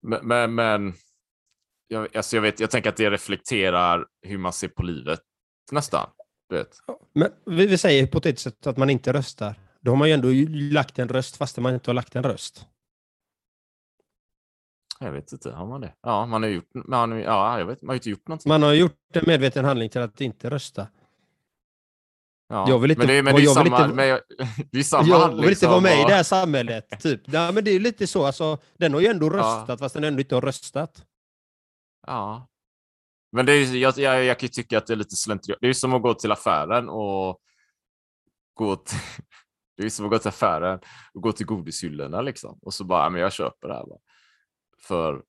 Men, 0.03 0.27
men, 0.27 0.55
men 0.55 0.95
jag, 1.89 2.17
alltså 2.17 2.37
jag, 2.37 2.43
vet, 2.43 2.61
jag 2.61 2.71
tänker 2.71 2.91
att 2.91 2.97
det 2.97 3.11
reflekterar 3.11 4.07
hur 4.23 4.39
man 4.39 4.53
ser 4.53 4.69
på 4.69 4.83
livet 4.83 5.21
nästan. 5.71 6.09
Vet. 6.49 6.69
Men 7.15 7.31
vi, 7.47 7.67
vi 7.67 7.79
säger 7.79 8.03
hypotetiskt 8.03 8.67
att 8.67 8.77
man 8.77 8.91
inte 8.91 9.13
röstar. 9.13 9.55
Då 9.81 9.91
har 9.91 9.97
man 9.97 10.09
ju 10.09 10.15
ändå 10.15 10.29
lagt 10.75 10.99
en 10.99 11.09
röst 11.09 11.37
fast 11.37 11.59
man 11.59 11.75
inte 11.75 11.91
har 11.91 11.95
lagt 11.95 12.17
en 12.17 12.23
röst. 12.23 12.67
Jag 15.03 15.13
vet 15.13 15.33
inte, 15.33 15.51
har 15.51 15.67
man 15.67 15.81
det? 15.81 15.95
Ja, 16.03 16.27
man 16.27 16.43
har 16.43 16.51
gjort, 16.51 16.71
man, 16.75 17.21
ja, 17.21 17.59
jag 17.59 17.67
vet, 17.67 17.83
man 17.83 17.89
har 17.89 17.95
inte 17.95 18.11
gjort 18.11 18.29
någonting. 18.29 18.49
Man 18.49 18.63
har 18.63 18.73
gjort 18.73 18.97
en 19.13 19.25
medveten 19.27 19.65
handling 19.65 19.91
till 19.91 20.01
att 20.01 20.21
inte 20.21 20.51
rösta. 20.51 20.87
Ja, 22.49 22.69
jag 22.69 22.79
vill 22.79 22.91
inte, 22.91 23.07
men 23.07 23.17
det, 23.17 23.23
men 23.23 23.37
det 23.37 23.43
är 23.43 23.47
samma, 23.47 23.83
inte, 23.83 23.95
men 23.95 24.09
jag, 24.09 24.21
det 24.71 24.79
är 24.79 24.83
samma 24.83 25.09
jag 25.09 25.37
vill 25.37 25.51
inte 25.51 25.67
vara 25.67 25.81
med 25.81 25.99
och... 25.99 26.05
i 26.05 26.05
det 26.05 26.15
här 26.15 26.23
samhället. 26.23 27.01
Typ. 27.01 27.21
Ja, 27.25 27.53
men 27.53 27.65
det 27.65 27.71
är 27.71 27.81
lite 27.81 28.07
så, 28.07 28.25
alltså, 28.25 28.59
den 28.79 28.95
har 28.95 29.01
ju 29.01 29.07
ändå 29.07 29.31
röstat 29.31 29.69
ja. 29.69 29.77
fast 29.77 29.95
den 29.95 30.05
ändå 30.05 30.21
inte 30.21 30.35
har 30.35 30.43
röstat. 30.43 31.05
Ja. 32.07 32.49
Men 33.33 33.47
det 33.47 33.53
är, 33.53 33.77
jag, 33.77 33.99
jag, 33.99 34.25
jag 34.25 34.39
kan 34.39 34.47
ju 34.47 34.51
tycka 34.51 34.79
att 34.79 34.87
det 34.87 34.93
är 34.93 34.97
lite 34.97 35.17
slentrian. 35.17 35.59
Det 35.61 35.69
är 35.69 35.73
som 35.73 35.95
att 35.95 36.03
gå 36.03 36.15
till 36.15 36.33
affären 36.33 36.89
och 36.89 37.41
gå 38.55 38.77
till, 38.77 38.99
det 39.77 39.85
är 39.85 39.91
som 39.91 40.05
att 40.05 40.11
gå 40.11 40.19
till 40.19 40.29
affären 40.29 40.81
och 41.15 41.23
gå 41.23 41.33
till 41.33 41.47
godishyllorna 41.47 42.21
liksom. 42.21 42.59
Och 42.63 42.75
så 42.75 42.85
bara, 42.85 43.11
men 43.11 43.21
jag 43.21 43.33
köper 43.33 43.69
det 43.69 43.75
här. 43.75 43.87
Bara. 43.87 43.99
För 44.85 45.23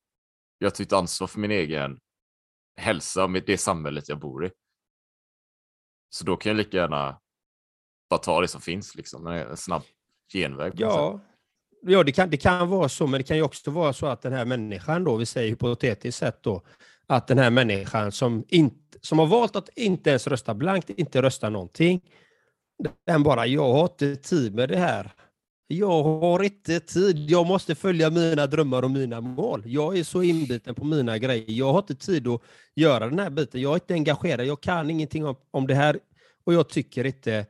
jag 0.58 0.76
tar 0.76 0.84
ett 0.84 0.94
ansvar 0.94 1.28
för 1.28 1.40
min 1.40 1.52
egen 1.52 2.00
hälsa 2.78 3.24
och 3.24 3.32
det 3.32 3.58
samhället 3.58 4.10
jag 4.10 4.20
bor 4.20 4.46
i. 4.46 4.52
Så 6.10 6.26
då 6.26 6.38
kan 6.38 6.50
jag 6.50 6.58
lika 6.58 6.78
gärna 6.78 7.20
bara 8.10 8.20
ta 8.20 8.42
det 8.42 8.48
som 8.48 8.62
finns, 8.62 8.96
liksom, 8.96 9.28
en 9.28 9.58
snabb 9.58 9.84
genväg. 10.34 10.74
Ja, 10.76 11.20
ja 11.82 12.04
det, 12.04 12.12
kan, 12.12 12.30
det 12.30 12.38
kan 12.38 12.70
vara 12.70 12.90
så, 12.90 13.08
men 13.08 13.18
det 13.18 13.24
kan 13.24 13.38
ju 13.38 13.44
också 13.44 13.72
vara 13.72 13.94
så 13.94 14.08
att 14.08 14.22
den 14.22 14.34
här 14.34 14.46
människan, 14.46 15.04
då, 15.04 15.16
vi 15.16 15.26
säger 15.26 15.50
hypotetiskt 15.50 16.20
sett, 16.20 16.44
då, 16.44 16.62
att 17.08 17.28
den 17.28 17.38
här 17.38 17.50
människan 17.50 18.12
som, 18.12 18.46
inte, 18.48 18.98
som 19.02 19.20
har 19.20 19.26
valt 19.26 19.56
att 19.56 19.70
inte 19.76 20.10
ens 20.10 20.28
rösta 20.28 20.54
blankt, 20.54 20.90
inte 20.90 21.22
rösta 21.22 21.50
någonting, 21.50 22.02
den 23.06 23.24
bara, 23.24 23.46
jag 23.46 23.74
har 23.74 23.84
inte 23.84 24.16
tid 24.16 24.56
med 24.56 24.70
det 24.70 24.78
här. 24.78 25.14
Jag 25.74 26.04
har 26.04 26.44
inte 26.44 26.80
tid. 26.80 27.30
Jag 27.30 27.48
måste 27.48 27.76
följa 27.76 28.10
mina 28.10 28.48
drömmar 28.48 28.84
och 28.84 28.92
mina 28.92 29.22
mål. 29.22 29.64
Jag 29.66 29.98
är 29.98 30.04
så 30.04 30.24
inbiten 30.24 30.76
på 30.76 30.86
mina 30.86 31.18
grejer. 31.18 31.46
Jag 31.48 31.72
har 31.74 31.80
inte 31.80 31.96
tid 31.96 32.28
att 32.28 32.42
göra 32.76 33.10
den 33.10 33.20
här 33.20 33.30
biten. 33.30 33.62
Jag 33.62 33.72
är 33.72 33.76
inte 33.76 33.94
engagerad. 33.94 34.46
Jag 34.46 34.62
kan 34.62 34.90
ingenting 34.90 35.26
om, 35.26 35.36
om 35.52 35.68
det 35.68 35.76
här 35.76 36.00
och 36.46 36.54
jag 36.54 36.70
tycker 36.70 37.06
inte 37.06 37.46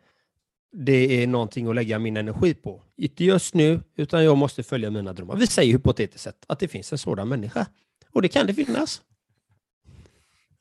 det 0.74 1.24
är 1.24 1.28
någonting 1.28 1.68
att 1.68 1.76
lägga 1.76 2.00
min 2.00 2.18
energi 2.18 2.54
på. 2.54 2.84
Inte 2.98 3.24
just 3.24 3.54
nu, 3.54 3.82
utan 3.96 4.24
jag 4.24 4.38
måste 4.38 4.64
följa 4.64 4.90
mina 4.90 5.14
drömmar. 5.14 5.36
Vi 5.36 5.48
säger 5.48 5.72
hypotetiskt 5.74 6.24
sett 6.24 6.46
att 6.48 6.60
det 6.60 6.68
finns 6.68 6.92
en 6.92 6.98
sådan 6.98 7.28
människa. 7.28 7.66
Och 8.12 8.22
det 8.22 8.28
kan 8.28 8.48
det 8.48 8.54
finnas. 8.54 9.02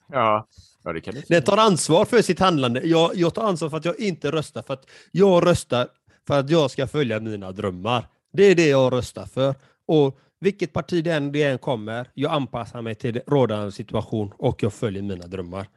Ja, 0.09 0.47
ja 0.85 0.93
det 0.93 1.01
kan 1.01 1.15
det 1.15 1.21
finnas. 1.21 1.29
Den 1.29 1.43
tar 1.43 1.57
ansvar 1.57 2.05
för 2.05 2.23
sitt 2.23 2.39
handlande. 2.39 2.81
Jag, 2.81 3.17
jag 3.17 3.35
tar 3.35 3.45
ansvar 3.45 3.71
för 3.71 3.77
att 3.77 3.85
jag 3.85 4.01
inte 4.01 4.31
röstar, 4.31 4.63
för 4.63 4.75
att 4.75 4.87
jag 5.11 5.47
röstar 5.47 5.89
för 6.27 6.41
att 6.41 6.51
jag 6.51 6.71
ska 6.71 6.87
följa 6.87 7.21
mina 7.21 7.53
drömmar. 7.53 8.09
Det 8.33 8.45
är 8.45 8.55
det 8.55 8.69
jag 8.69 8.93
röstar 8.93 9.27
för. 9.27 9.55
Och 9.87 10.19
vilket 10.41 10.73
parti 10.73 11.05
det 11.05 11.13
än, 11.13 11.33
det 11.33 11.43
än 11.43 11.59
kommer, 11.59 12.11
jag 12.15 12.33
anpassar 12.33 12.83
mig 12.83 12.95
till 12.95 13.23
rådande 13.27 13.73
situation 13.73 14.33
och 14.39 14.63
jag 14.63 14.73
följer 14.73 15.03
mina 15.03 15.27
drömmar. 15.27 15.69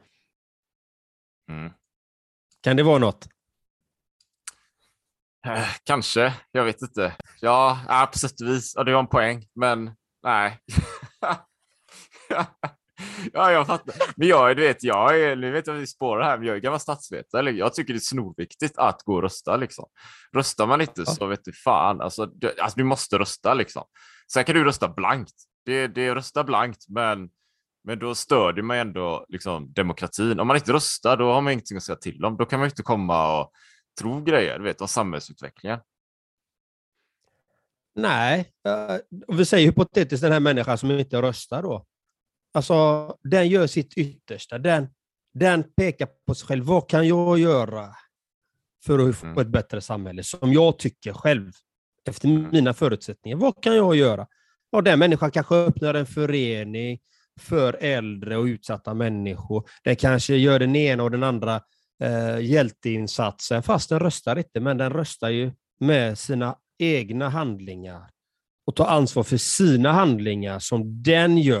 Mm. 1.50 1.72
Kan 2.62 2.76
det 2.76 2.82
vara 2.82 2.98
något? 2.98 3.28
Eh, 5.46 5.68
kanske, 5.84 6.34
jag 6.50 6.64
vet 6.64 6.82
inte. 6.82 7.16
Ja, 7.40 7.80
ja 7.88 8.08
på 8.12 8.18
sätt 8.18 8.40
och 8.40 8.48
vis. 8.48 8.72
Ja, 8.76 8.84
det 8.84 8.92
var 8.92 9.00
en 9.00 9.06
poäng, 9.06 9.46
men 9.54 9.90
nej. 10.22 10.58
ja, 13.32 13.52
jag 13.52 13.66
fattar. 13.66 13.94
Men 14.16 14.28
jag, 14.28 14.56
du 14.56 14.62
vet, 14.62 14.82
jag 14.82 15.20
är, 15.20 15.36
nu 15.36 15.50
vet 15.50 15.66
jag 15.66 15.74
vi 15.74 15.86
spårar 15.86 16.24
här, 16.24 16.38
men 16.38 16.46
jag 16.46 16.56
är 16.56 16.60
gammal 16.60 16.80
statsvetare. 16.80 17.50
Jag 17.50 17.74
tycker 17.74 17.92
det 17.92 17.98
är 17.98 18.00
snorviktigt 18.00 18.78
att 18.78 19.02
gå 19.02 19.14
och 19.14 19.22
rösta. 19.22 19.56
Liksom. 19.56 19.84
Röstar 20.32 20.66
man 20.66 20.80
inte 20.80 21.06
så 21.06 21.26
vet 21.26 21.44
du 21.44 21.52
fan. 21.52 22.00
Alltså, 22.00 22.26
du, 22.26 22.60
alltså, 22.60 22.78
du 22.78 22.84
måste 22.84 23.18
rösta 23.18 23.54
liksom. 23.54 23.84
Sen 24.32 24.44
kan 24.44 24.54
du 24.54 24.64
rösta 24.64 24.88
blankt. 24.88 25.34
Det, 25.64 25.86
det 25.86 26.06
är 26.06 26.14
rösta 26.14 26.44
blankt, 26.44 26.84
men, 26.88 27.28
men 27.84 27.98
då 27.98 28.14
stödjer 28.14 28.62
man 28.62 28.76
ändå 28.76 29.26
liksom, 29.28 29.72
demokratin. 29.72 30.40
Om 30.40 30.46
man 30.46 30.56
inte 30.56 30.72
röstar, 30.72 31.16
då 31.16 31.32
har 31.32 31.40
man 31.40 31.52
ingenting 31.52 31.76
att 31.76 31.82
säga 31.82 31.96
till 31.96 32.24
om. 32.24 32.36
Då 32.36 32.44
kan 32.44 32.58
man 32.58 32.68
inte 32.68 32.82
komma 32.82 33.40
och 33.40 33.52
tro 34.00 34.22
grejer, 34.22 34.58
du 34.58 34.64
vet, 34.64 34.80
om 34.80 34.88
samhällsutvecklingen. 34.88 35.80
Nej, 37.94 38.52
uh, 38.68 39.36
vi 39.36 39.44
säger 39.44 39.66
hypotetiskt 39.66 40.22
den 40.22 40.32
här 40.32 40.40
människan 40.40 40.78
som 40.78 40.90
inte 40.90 41.22
röstar 41.22 41.62
då. 41.62 41.86
Alltså, 42.56 43.16
den 43.22 43.48
gör 43.48 43.66
sitt 43.66 43.94
yttersta. 43.94 44.58
Den, 44.58 44.88
den 45.34 45.64
pekar 45.76 46.08
på 46.26 46.34
sig 46.34 46.46
själv. 46.46 46.64
Vad 46.64 46.88
kan 46.88 47.08
jag 47.08 47.38
göra 47.38 47.88
för 48.84 49.08
att 49.08 49.16
få 49.16 49.26
mm. 49.26 49.38
ett 49.38 49.48
bättre 49.48 49.80
samhälle? 49.80 50.22
Som 50.22 50.52
jag 50.52 50.78
tycker 50.78 51.12
själv, 51.12 51.52
efter 52.08 52.28
mina 52.28 52.74
förutsättningar. 52.74 53.36
Vad 53.36 53.62
kan 53.62 53.76
jag 53.76 53.96
göra? 53.96 54.26
Och 54.72 54.82
den 54.82 54.98
människan 54.98 55.30
kanske 55.30 55.54
öppnar 55.54 55.94
en 55.94 56.06
förening 56.06 56.98
för 57.40 57.76
äldre 57.80 58.36
och 58.36 58.44
utsatta 58.44 58.94
människor. 58.94 59.68
Den 59.84 59.96
kanske 59.96 60.36
gör 60.36 60.58
den 60.58 60.76
ena 60.76 61.02
och 61.02 61.10
den 61.10 61.22
andra 61.22 61.60
eh, 62.02 62.38
hjälteinsatsen, 62.40 63.62
fast 63.62 63.88
den 63.88 64.00
röstar 64.00 64.38
inte, 64.38 64.60
men 64.60 64.78
den 64.78 64.92
röstar 64.92 65.30
ju 65.30 65.52
med 65.80 66.18
sina 66.18 66.56
egna 66.78 67.28
handlingar 67.28 68.10
och 68.66 68.76
tar 68.76 68.86
ansvar 68.86 69.22
för 69.22 69.36
sina 69.36 69.92
handlingar 69.92 70.58
som 70.58 71.02
den 71.02 71.38
gör. 71.38 71.60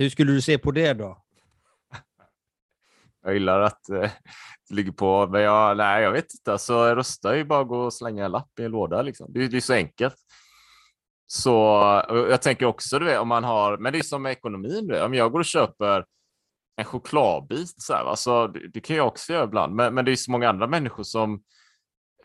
Hur 0.00 0.10
skulle 0.10 0.32
du 0.32 0.42
se 0.42 0.58
på 0.58 0.70
det 0.70 0.92
då? 0.92 1.24
Jag 3.22 3.34
gillar 3.34 3.60
att 3.60 3.88
eh, 3.88 4.10
det 4.68 4.74
ligger 4.74 4.92
på, 4.92 5.26
men 5.26 5.42
jag, 5.42 5.76
nej, 5.76 6.02
jag 6.02 6.12
vet 6.12 6.34
inte. 6.34 6.52
Alltså, 6.52 6.94
rösta 6.94 7.32
är 7.32 7.36
ju 7.36 7.44
bara 7.44 7.60
att 7.60 7.68
gå 7.68 7.80
och 7.80 7.94
slänga 7.94 8.24
en 8.24 8.32
lapp 8.32 8.58
i 8.60 8.64
en 8.64 8.70
låda. 8.70 9.02
Liksom. 9.02 9.32
Det, 9.32 9.48
det 9.48 9.56
är 9.56 9.60
så 9.60 9.72
enkelt. 9.72 10.14
Så 11.26 11.50
jag 12.06 12.42
tänker 12.42 12.66
också, 12.66 12.98
du 12.98 13.04
vet, 13.04 13.18
om 13.18 13.28
man 13.28 13.44
har, 13.44 13.78
men 13.78 13.92
det 13.92 13.98
är 13.98 14.02
som 14.02 14.22
med 14.22 14.32
ekonomin. 14.32 14.86
Du 14.86 14.94
vet, 14.94 15.02
om 15.02 15.14
jag 15.14 15.32
går 15.32 15.38
och 15.38 15.44
köper 15.44 16.04
en 16.76 16.84
chokladbit, 16.84 17.82
så 17.82 17.94
här, 17.94 18.04
alltså, 18.04 18.46
det, 18.46 18.68
det 18.68 18.80
kan 18.80 18.96
jag 18.96 19.06
också 19.06 19.32
göra 19.32 19.44
ibland, 19.44 19.74
men, 19.74 19.94
men 19.94 20.04
det 20.04 20.12
är 20.12 20.16
så 20.16 20.30
många 20.30 20.48
andra 20.48 20.66
människor 20.66 21.02
som 21.02 21.42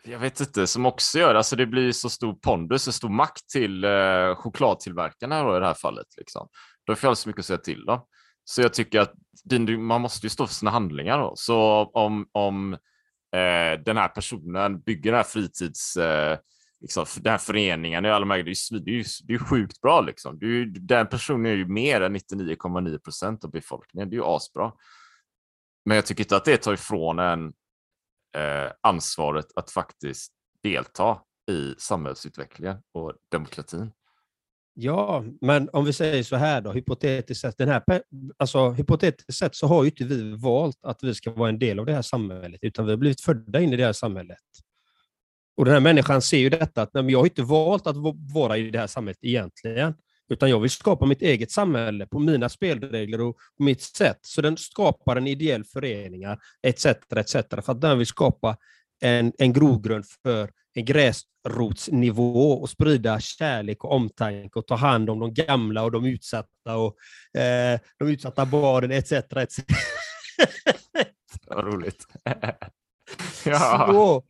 jag 0.04 0.18
vet 0.18 0.40
inte, 0.40 0.66
som 0.66 0.86
också 0.86 1.18
gör 1.18 1.32
det. 1.32 1.38
Alltså 1.38 1.56
det 1.56 1.66
blir 1.66 1.92
så 1.92 2.08
stor 2.10 2.34
pondus, 2.34 2.82
så 2.82 2.92
stor 2.92 3.08
makt 3.08 3.48
till 3.48 3.84
eh, 3.84 4.34
chokladtillverkarna 4.34 5.42
då, 5.42 5.56
i 5.56 5.60
det 5.60 5.66
här 5.66 5.74
fallet. 5.74 6.06
Liksom. 6.16 6.48
Då 6.86 6.94
får 6.94 7.10
jag 7.10 7.18
så 7.18 7.28
mycket 7.28 7.40
att 7.40 7.46
säga 7.46 7.58
till 7.58 7.88
om. 7.88 8.06
Så 8.44 8.62
jag 8.62 8.74
tycker 8.74 9.00
att 9.00 9.12
din, 9.44 9.84
man 9.84 10.00
måste 10.00 10.26
ju 10.26 10.30
stå 10.30 10.46
för 10.46 10.54
sina 10.54 10.70
handlingar. 10.70 11.18
Då. 11.18 11.32
Så 11.36 11.84
om, 11.84 12.28
om 12.32 12.72
eh, 13.32 13.80
den 13.84 13.96
här 13.96 14.08
personen 14.08 14.80
bygger 14.80 15.10
den 15.10 15.18
här 15.18 15.24
fritids... 15.24 15.96
Eh, 15.96 16.38
liksom, 16.80 17.06
den 17.20 17.30
här 17.30 17.38
föreningen, 17.38 18.04
i 18.04 18.10
alla 18.10 18.26
möjliga, 18.26 18.54
det, 18.70 18.76
är, 18.76 18.80
det, 18.80 19.00
är, 19.00 19.06
det 19.26 19.34
är 19.34 19.38
sjukt 19.38 19.80
bra. 19.80 20.00
Liksom. 20.00 20.38
Det 20.38 20.46
är, 20.46 20.66
den 20.66 21.06
personen 21.06 21.46
är 21.46 21.56
ju 21.56 21.68
mer 21.68 22.00
än 22.00 22.16
99,9 22.16 22.98
procent 22.98 23.44
av 23.44 23.50
befolkningen. 23.50 24.10
Det 24.10 24.14
är 24.14 24.18
ju 24.18 24.24
asbra. 24.24 24.72
Men 25.84 25.94
jag 25.94 26.06
tycker 26.06 26.24
inte 26.24 26.36
att 26.36 26.44
det 26.44 26.56
tar 26.56 26.72
ifrån 26.72 27.18
en 27.18 27.46
eh, 28.36 28.72
ansvaret 28.80 29.46
att 29.56 29.70
faktiskt 29.70 30.32
delta 30.62 31.20
i 31.50 31.74
samhällsutvecklingen 31.78 32.76
och 32.92 33.12
demokratin. 33.32 33.92
Ja, 34.78 35.24
men 35.40 35.68
om 35.72 35.84
vi 35.84 35.92
säger 35.92 36.22
så 36.22 36.36
här 36.36 36.60
då, 36.60 36.72
hypotetiskt 36.72 37.40
sett, 37.40 37.58
den 37.58 37.68
här, 37.68 37.82
alltså, 38.36 38.70
hypotetiskt 38.70 39.34
sett 39.34 39.54
så 39.54 39.66
har 39.66 39.84
ju 39.84 39.90
inte 39.90 40.04
vi 40.04 40.36
valt 40.36 40.78
att 40.82 40.98
vi 41.02 41.14
ska 41.14 41.30
vara 41.30 41.48
en 41.48 41.58
del 41.58 41.78
av 41.78 41.86
det 41.86 41.92
här 41.92 42.02
samhället, 42.02 42.58
utan 42.62 42.84
vi 42.86 42.92
har 42.92 42.96
blivit 42.96 43.20
födda 43.20 43.60
in 43.60 43.72
i 43.72 43.76
det 43.76 43.84
här 43.84 43.92
samhället. 43.92 44.38
Och 45.56 45.64
den 45.64 45.74
här 45.74 45.80
människan 45.80 46.22
ser 46.22 46.38
ju 46.38 46.50
detta, 46.50 46.82
att 46.82 46.94
nej, 46.94 47.10
jag 47.10 47.18
har 47.18 47.26
inte 47.26 47.42
valt 47.42 47.86
att 47.86 47.96
vara 48.34 48.56
i 48.56 48.70
det 48.70 48.78
här 48.78 48.86
samhället 48.86 49.18
egentligen, 49.22 49.94
utan 50.28 50.50
jag 50.50 50.60
vill 50.60 50.70
skapa 50.70 51.06
mitt 51.06 51.22
eget 51.22 51.50
samhälle 51.50 52.06
på 52.06 52.18
mina 52.18 52.48
spelregler 52.48 53.20
och 53.20 53.36
mitt 53.58 53.82
sätt. 53.82 54.18
Så 54.22 54.40
den 54.40 54.56
skapar 54.56 55.16
en 55.16 55.26
ideell 55.26 55.64
föreningar, 55.64 56.38
etc. 56.62 56.86
etc. 57.16 57.32
för 57.32 57.72
att 57.72 57.80
den 57.80 57.98
vill 57.98 58.06
skapa 58.06 58.56
en, 59.00 59.32
en 59.38 59.52
grogrund 59.52 60.04
för 60.22 60.50
en 60.74 60.84
gräsrotsnivå 60.84 62.52
och 62.52 62.70
sprida 62.70 63.20
kärlek 63.20 63.84
och 63.84 63.92
omtanke 63.92 64.58
och 64.58 64.66
ta 64.66 64.74
hand 64.74 65.10
om 65.10 65.18
de 65.18 65.34
gamla 65.34 65.82
och 65.82 65.92
de 65.92 66.04
utsatta 66.04 66.76
och 66.76 66.96
eh, 67.40 67.80
de 67.98 68.08
utsatta 68.08 68.46
barnen 68.46 68.90
etc. 68.90 69.12
etc. 69.12 69.60
Vad 71.46 71.64
roligt. 71.64 72.06
ja. 73.44 73.86
Så, 73.90 74.24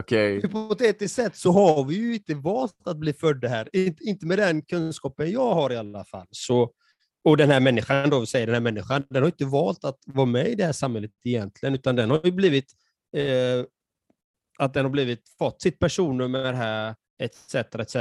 Okay. 0.00 0.40
Hypotetiskt 0.40 1.16
sett 1.16 1.36
så 1.36 1.52
har 1.52 1.84
vi 1.84 1.94
ju 1.94 2.14
inte 2.14 2.34
valt 2.34 2.86
att 2.86 2.96
bli 2.96 3.12
födda 3.12 3.48
här, 3.48 3.68
inte 4.00 4.26
med 4.26 4.38
den 4.38 4.62
kunskapen 4.62 5.30
jag 5.30 5.54
har 5.54 5.72
i 5.72 5.76
alla 5.76 6.04
fall. 6.04 6.26
Så, 6.30 6.70
och 7.24 7.36
den 7.36 7.50
här 7.50 7.60
människan, 7.60 8.10
då, 8.10 8.26
säger 8.26 8.46
den 8.46 8.54
här 8.54 8.60
människan, 8.60 9.04
den 9.10 9.22
har 9.22 9.28
inte 9.28 9.44
valt 9.44 9.84
att 9.84 9.98
vara 10.06 10.26
med 10.26 10.48
i 10.48 10.54
det 10.54 10.64
här 10.64 10.72
samhället 10.72 11.10
egentligen, 11.24 11.74
utan 11.74 11.96
den 11.96 12.10
har 12.10 12.20
ju 12.24 12.32
blivit 12.32 12.72
eh, 13.16 13.64
att 14.58 14.74
den 14.74 14.84
har 14.84 14.90
blivit, 14.90 15.28
fått 15.38 15.62
sitt 15.62 15.78
personnummer 15.78 16.52
här, 16.52 16.94
etc. 17.18 17.54
etc. 17.54 17.96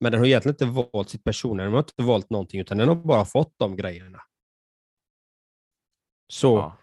Men 0.00 0.12
den 0.12 0.18
har 0.18 0.26
egentligen 0.26 0.54
inte 0.54 0.88
valt 0.92 1.10
sitt 1.10 1.24
personnummer, 1.24 1.64
den 1.64 1.72
har 1.72 1.78
inte 1.78 2.02
valt 2.02 2.30
någonting, 2.30 2.60
utan 2.60 2.78
den 2.78 2.88
har 2.88 2.94
bara 2.94 3.24
fått 3.24 3.54
de 3.56 3.76
grejerna. 3.76 4.22
Så, 6.28 6.56
ja. 6.56 6.76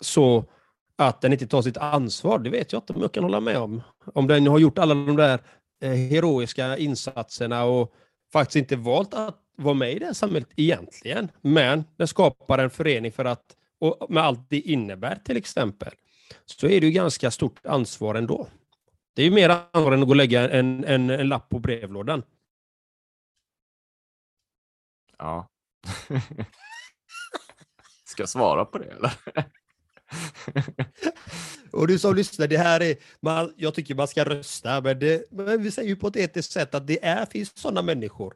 så 0.00 0.44
att 0.96 1.20
den 1.20 1.32
inte 1.32 1.46
tar 1.46 1.62
sitt 1.62 1.76
ansvar, 1.76 2.38
det 2.38 2.50
vet 2.50 2.72
jag 2.72 2.80
inte 2.80 2.92
om 2.92 3.00
jag 3.00 3.12
kan 3.12 3.24
hålla 3.24 3.40
med 3.40 3.58
om. 3.58 3.82
Om 4.14 4.26
den 4.26 4.46
har 4.46 4.58
gjort 4.58 4.78
alla 4.78 4.94
de 4.94 5.16
där 5.16 5.40
eh, 5.80 5.90
heroiska 5.90 6.76
insatserna 6.76 7.64
och 7.64 7.92
faktiskt 8.32 8.56
inte 8.56 8.76
valt 8.76 9.14
att 9.14 9.38
vara 9.56 9.74
med 9.74 9.92
i 9.92 9.98
det 9.98 10.06
här 10.06 10.12
samhället 10.12 10.48
egentligen, 10.56 11.30
men 11.40 11.84
den 11.96 12.08
skapar 12.08 12.58
en 12.58 12.70
förening 12.70 13.12
för 13.12 13.24
att, 13.24 13.56
och 13.80 14.10
med 14.10 14.22
allt 14.22 14.50
det 14.50 14.60
innebär 14.60 15.16
till 15.24 15.36
exempel, 15.36 15.92
så 16.46 16.66
är 16.66 16.80
det 16.80 16.86
ju 16.86 16.92
ganska 16.92 17.30
stort 17.30 17.66
ansvar 17.66 18.14
ändå. 18.14 18.48
Det 19.14 19.22
är 19.22 19.26
ju 19.26 19.32
mer 19.32 19.48
ansvar 19.48 19.92
än 19.92 20.00
att 20.00 20.06
gå 20.06 20.12
och 20.12 20.16
lägga 20.16 20.50
en, 20.50 20.84
en, 20.84 21.10
en 21.10 21.28
lapp 21.28 21.48
på 21.48 21.58
brevlådan. 21.58 22.22
Ja. 25.18 25.48
Ska 28.04 28.22
jag 28.22 28.28
svara 28.28 28.64
på 28.64 28.78
det 28.78 28.84
eller? 28.84 29.12
och 31.72 31.86
du 31.86 31.98
som 31.98 32.14
lyssnar, 32.14 32.46
det 32.46 32.58
här 32.58 32.82
är, 32.82 32.96
man, 33.20 33.54
jag 33.56 33.74
tycker 33.74 33.94
man 33.94 34.08
ska 34.08 34.24
rösta, 34.24 34.80
men, 34.80 34.98
det, 34.98 35.30
men 35.30 35.62
vi 35.62 35.70
säger 35.70 35.88
ju 35.88 35.96
på 35.96 36.06
ett 36.06 36.16
etiskt 36.16 36.52
sätt 36.52 36.74
att 36.74 36.86
det 36.86 37.04
är, 37.04 37.26
finns 37.26 37.58
sådana 37.58 37.82
människor. 37.82 38.34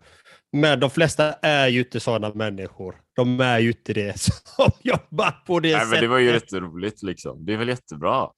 Men 0.55 0.81
de 0.81 0.91
flesta 0.91 1.33
är 1.33 1.69
ju 1.69 1.79
inte 1.79 2.01
sådana 2.01 2.35
människor. 2.35 2.97
De 3.17 3.41
är 3.41 3.59
ju 3.59 3.69
inte 3.69 3.93
det 3.93 4.21
som 4.21 4.71
jobbar 4.83 5.45
på 5.47 5.61
det 5.61 5.73
Nej, 5.73 5.81
sättet. 5.81 5.91
Men 5.91 6.01
det 6.01 6.09
var 6.09 6.19
ju 6.19 6.31
jätteroligt 6.31 7.03
liksom. 7.03 7.45
Det 7.47 7.53
är 7.53 7.57
väl 7.57 7.69
jättebra. 7.69 8.29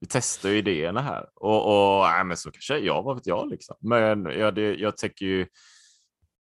Vi 0.00 0.06
testar 0.06 0.48
ju 0.48 0.58
idéerna 0.58 1.02
här. 1.02 1.26
Och, 1.34 1.98
och 1.98 2.06
nej, 2.06 2.24
men 2.24 2.36
så 2.36 2.50
kanske 2.50 2.78
jag, 2.78 3.02
vad 3.02 3.16
vet 3.16 3.26
jag 3.26 3.48
liksom. 3.48 3.76
Men 3.80 4.24
ja, 4.24 4.50
det, 4.50 4.74
jag 4.74 4.96
tänker 4.96 5.26
ju 5.26 5.46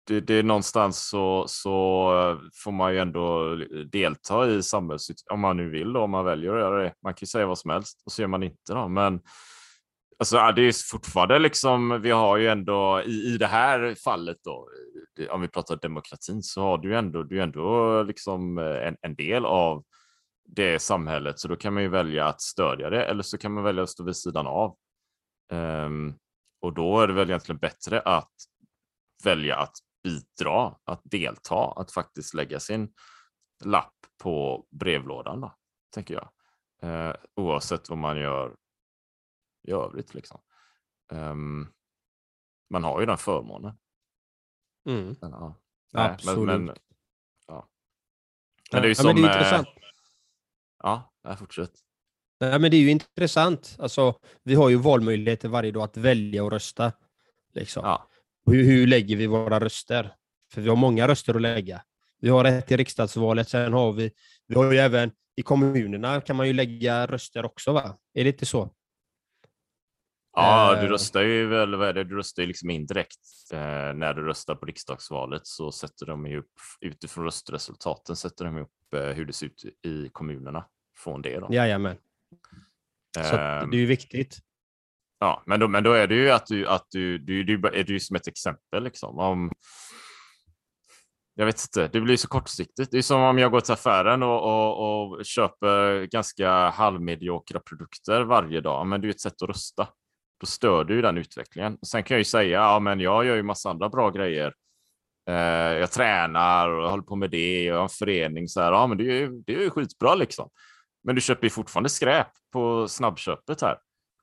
det, 0.07 0.21
det 0.21 0.35
är 0.35 0.43
någonstans 0.43 1.09
så, 1.09 1.45
så 1.49 2.41
får 2.65 2.73
man 2.73 2.93
ju 2.93 2.99
ändå 2.99 3.57
delta 3.93 4.51
i 4.51 4.63
samhällsutvecklingen 4.63 5.35
om 5.35 5.41
man 5.41 5.57
nu 5.57 5.71
vill, 5.71 5.93
då, 5.93 6.01
om 6.01 6.11
man 6.11 6.25
väljer 6.25 6.53
att 6.53 6.61
göra 6.61 6.83
det. 6.83 6.95
Man 7.03 7.15
kan 7.15 7.21
ju 7.21 7.27
säga 7.27 7.47
vad 7.47 7.59
som 7.59 7.71
helst 7.71 8.03
och 8.07 8.13
så 8.13 8.23
gör 8.23 8.29
man 8.29 8.43
inte. 8.43 8.73
Då. 8.73 8.89
Men 8.89 9.21
alltså, 10.19 10.53
det 10.57 10.63
är 10.63 10.91
fortfarande 10.91 11.39
liksom, 11.39 12.01
vi 12.03 12.11
har 12.11 12.37
ju 12.37 12.49
ändå 12.49 13.03
i, 13.07 13.35
i 13.35 13.39
det 13.39 13.47
här 13.47 13.95
fallet 14.05 14.37
då, 14.45 14.69
om 15.31 15.41
vi 15.41 15.49
pratar 15.49 15.77
demokratin, 15.77 16.43
så 16.43 16.63
har 16.63 16.79
du 16.79 16.89
ju 16.89 16.95
ändå, 16.95 17.23
du 17.23 17.39
är 17.39 17.43
ändå 17.43 18.03
liksom 18.03 18.59
eh, 18.59 18.87
en, 18.87 18.97
en 19.01 19.15
del 19.15 19.45
av 19.45 19.85
det 20.45 20.79
samhället, 20.79 21.39
så 21.39 21.49
då 21.49 21.57
kan 21.57 21.75
man 21.75 21.83
ju 21.83 21.89
välja 21.89 22.27
att 22.27 22.41
stödja 22.41 22.91
det 22.91 23.05
eller 23.05 23.23
så 23.23 23.39
kan 23.39 23.53
man 23.53 23.65
välja 23.65 23.83
att 23.83 23.91
stå 23.91 24.05
vid 24.05 24.17
sidan 24.17 24.47
av. 24.47 24.77
Um, 25.53 26.19
och 26.61 26.75
då 26.75 27.01
är 27.01 27.07
det 27.07 27.13
väl 27.13 27.31
egentligen 27.31 27.59
bättre 27.59 28.01
att 28.01 28.33
välja 29.25 29.57
att 29.57 29.77
bidra, 30.03 30.77
att 30.85 31.01
delta, 31.05 31.73
att 31.77 31.93
faktiskt 31.93 32.35
lägga 32.35 32.61
sin 32.61 32.95
lapp 33.65 33.95
på 34.23 34.67
brevlådan, 34.71 35.41
då, 35.41 35.55
tänker 35.95 36.15
jag. 36.15 36.29
Uh, 36.85 37.15
oavsett 37.37 37.89
vad 37.89 37.99
man 37.99 38.17
gör 38.21 38.57
i 39.69 39.73
övrigt. 39.73 40.15
Liksom. 40.15 40.41
Um, 41.13 41.73
man 42.71 42.85
har 42.85 43.01
ju 43.01 43.07
den 43.07 43.19
förmånen. 43.19 43.75
Mm. 44.89 45.17
Men, 45.21 45.31
ja. 45.31 45.61
Absolut. 45.93 46.47
Men, 46.47 46.65
men, 46.65 46.77
ja. 47.47 47.69
men 48.73 48.83
det 48.83 48.87
är 48.87 48.89
ju 48.89 48.91
ja, 48.91 48.95
som... 48.95 49.07
men 49.07 49.17
det 49.17 49.23
är 49.23 49.31
eh, 49.31 49.37
intressant. 49.37 49.69
Ja, 50.83 51.13
fortsätt. 51.39 51.73
Nej, 52.41 52.59
men 52.59 52.71
det 52.71 52.77
är 52.77 52.81
ju 52.81 52.91
intressant. 52.91 53.77
Alltså, 53.79 54.15
vi 54.43 54.55
har 54.55 54.69
ju 54.69 54.77
valmöjligheter 54.77 55.49
varje 55.49 55.71
dag 55.71 55.83
att 55.83 55.97
välja 55.97 56.45
och 56.45 56.53
rösta. 56.53 56.93
Liksom. 57.55 57.85
Ja. 57.85 58.09
Hur, 58.47 58.65
hur 58.65 58.87
lägger 58.87 59.17
vi 59.17 59.27
våra 59.27 59.61
röster? 59.61 60.15
För 60.53 60.61
vi 60.61 60.69
har 60.69 60.77
många 60.77 61.09
röster 61.09 61.35
att 61.35 61.43
lägga. 61.43 61.83
Vi 62.21 62.29
har 62.29 62.45
rätt 62.45 62.67
till 62.67 62.77
riksdagsvalet, 62.77 63.49
sen 63.49 63.73
har 63.73 63.93
vi, 63.93 64.11
vi 64.47 64.55
har 64.55 64.73
ju 64.73 64.79
även 64.79 65.11
i 65.37 65.43
kommunerna 65.43 66.21
kan 66.21 66.37
man 66.37 66.47
ju 66.47 66.53
lägga 66.53 67.07
röster 67.07 67.45
också, 67.45 67.73
va? 67.73 67.99
Är 68.15 68.25
det 68.25 68.31
inte 68.31 68.47
så? 68.47 68.71
Ja, 70.33 70.75
du 70.81 70.87
Eh. 70.87 70.91
röstar 70.91 71.23
ju 71.23 71.47
väl, 71.47 71.75
vad 71.77 71.89
är 71.89 71.93
det, 71.93 72.05
du 72.05 72.17
röstar 72.17 72.43
ju 72.43 72.47
liksom 72.47 72.71
indirekt. 72.71 73.19
Eh, 73.53 73.59
när 73.95 74.15
du 74.15 74.25
röstar 74.25 74.55
på 74.55 74.67
riksdagsvalet 74.67 75.47
så 75.47 75.73
sätter 75.73 76.07
de 76.07 76.27
ju 76.27 76.39
upp, 76.39 76.53
utifrån 76.81 77.25
röstresultaten, 77.25 78.17
sätter 78.17 78.45
de 78.45 78.59
upp 78.59 78.95
eh, 78.95 79.01
hur 79.03 79.25
det 79.25 79.33
ser 79.33 79.47
ut 79.47 79.65
i 79.83 80.09
kommunerna 80.13 80.67
från 80.99 81.23
det. 81.23 81.39
Då. 81.41 81.49
Jajamän. 81.51 81.97
Så 83.15 83.21
att 83.21 83.63
Ehm, 83.63 83.71
det 83.71 83.77
är 83.77 83.81
ju 83.81 83.87
viktigt. 83.87 84.39
Ja, 85.19 85.43
men 85.47 85.61
då, 85.61 85.69
men 85.69 85.85
då 85.85 85.93
är 85.93 86.07
det 86.07 86.15
ju 86.15 86.31
att 86.31 86.47
du, 86.47 86.67
att 86.69 86.87
du, 86.91 87.19
du, 87.19 87.45
du 87.45 87.69
är 87.69 87.85
du 87.85 88.01
som 88.01 88.17
ett 88.17 88.27
exempel 88.29 88.83
liksom. 88.85 89.19
Om, 89.19 89.51
jag 91.35 91.47
vet 91.47 91.61
inte, 91.65 91.89
det 91.89 92.01
blir 92.01 92.17
så 92.17 92.29
kortsiktigt. 92.29 92.91
Det 92.91 92.99
är 92.99 93.03
som 93.03 93.21
om 93.21 93.39
jag 93.39 93.51
går 93.51 93.61
till 93.61 93.73
affären 93.73 94.23
och, 94.23 94.43
och, 94.43 95.13
och 95.17 95.25
köper 95.25 96.05
ganska 96.07 96.51
halvmediokra 96.71 97.61
produkter 97.61 98.23
varje 98.25 98.61
dag. 98.61 98.87
Men 98.87 99.01
det 99.01 99.09
är 99.09 99.11
ett 99.11 99.21
sätt 99.21 99.43
att 99.43 99.49
rösta. 99.49 99.89
Då 100.43 100.47
stör 100.47 100.85
du 100.85 100.95
ju 100.95 101.03
den 101.03 101.19
utvecklingen. 101.19 101.79
Sen 101.87 102.03
kan 102.03 102.15
jag 102.15 102.21
ju 102.21 102.25
säga, 102.25 102.61
ja 102.61 102.81
men 102.81 103.01
jag 103.01 103.25
gör 103.25 103.37
ju 103.37 103.43
massa 103.43 103.71
andra 103.71 103.89
bra 103.89 104.11
grejer. 104.11 104.55
Eh, 105.29 105.35
jag 105.79 105.91
tränar 105.91 106.69
och 106.69 106.91
håller 106.91 107.03
på 107.03 107.17
med 107.17 107.31
det. 107.31 107.65
Jag 107.65 107.75
har 107.75 107.83
en 107.83 107.89
förening 107.89 108.49
så 108.49 108.61
här. 108.61 108.73
Ja 108.73 108.87
men 108.87 108.99
det 108.99 109.05
är 109.05 109.21
ju, 109.21 109.43
det 109.47 109.55
är 109.55 109.61
ju 109.61 109.71
skitbra 109.71 110.15
liksom. 110.15 110.51
Men 111.05 111.15
du 111.15 111.21
köper 111.21 111.45
ju 111.45 111.51
fortfarande 111.51 111.89
skräp 111.89 112.27
på 112.53 112.89
snabbköpet 112.89 113.63
här. 113.63 113.79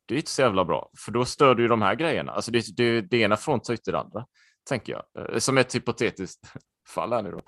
Det 0.08 0.14
är 0.14 0.18
inte 0.18 0.32
så 0.32 0.42
jävla 0.42 0.66
bra, 0.66 0.90
för 0.98 1.12
då 1.12 1.26
stör 1.26 1.56
du 1.56 1.64
ju 1.64 1.68
de 1.70 1.82
här 1.82 1.96
grejerna. 1.96 2.32
Alltså 2.32 2.52
det, 2.52 2.78
det, 2.78 3.02
det 3.02 3.18
ena 3.18 3.38
fråntar 3.38 3.74
inte 3.74 3.92
det 3.92 4.00
andra, 4.00 4.26
tänker 4.70 4.94
jag. 4.94 5.34
Eh, 5.34 5.40
som 5.40 5.58
ett 5.58 5.76
hypotetiskt 5.76 6.54
fall 6.90 7.14
här 7.14 7.22
nu 7.22 7.32
då. 7.32 7.42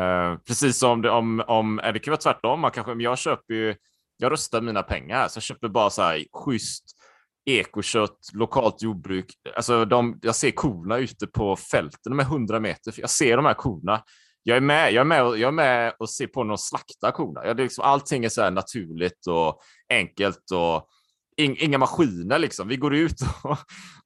Eh, 0.00 0.36
precis 0.36 0.78
som 0.78 1.02
det, 1.02 1.10
om, 1.10 1.42
om, 1.46 1.78
eh, 1.78 1.92
det 1.92 1.98
kan 1.98 2.12
vara 2.12 2.20
tvärtom, 2.20 2.60
man 2.60 2.70
kanske, 2.70 2.94
men 2.94 3.04
jag 3.04 3.18
köper 3.18 3.54
ju, 3.54 3.74
jag 4.16 4.32
röstar 4.32 4.60
mina 4.60 4.82
pengar, 4.82 5.28
så 5.28 5.36
jag 5.36 5.42
köper 5.42 5.68
bara 5.68 5.90
så 5.90 6.02
här 6.02 6.24
schysst 6.32 7.01
ekokött, 7.44 8.18
lokalt 8.32 8.82
jordbruk. 8.82 9.34
Alltså 9.56 9.84
de, 9.84 10.18
jag 10.22 10.34
ser 10.34 10.50
korna 10.50 10.98
ute 10.98 11.26
på 11.26 11.56
fälten, 11.56 12.12
de 12.12 12.20
är 12.20 12.24
100 12.24 12.60
meter, 12.60 12.94
jag 12.96 13.10
ser 13.10 13.36
de 13.36 13.44
här 13.44 13.54
korna. 13.54 14.02
Jag 14.42 14.56
är 14.56 14.60
med, 14.60 14.92
jag 14.92 15.00
är 15.00 15.04
med, 15.04 15.24
och, 15.24 15.38
jag 15.38 15.48
är 15.48 15.52
med 15.52 15.94
och 15.98 16.10
ser 16.10 16.26
på 16.26 16.44
när 16.44 16.48
de 16.48 16.58
slaktar 16.58 17.10
korna. 17.10 17.46
Jag, 17.46 17.56
liksom, 17.56 17.84
allting 17.84 18.24
är 18.24 18.28
så 18.28 18.42
här 18.42 18.50
naturligt 18.50 19.26
och 19.26 19.60
enkelt 19.88 20.50
och 20.54 20.88
inga 21.36 21.78
maskiner 21.78 22.38
liksom. 22.38 22.68
Vi 22.68 22.76
går 22.76 22.94
ut 22.94 23.20
och, 23.42 23.58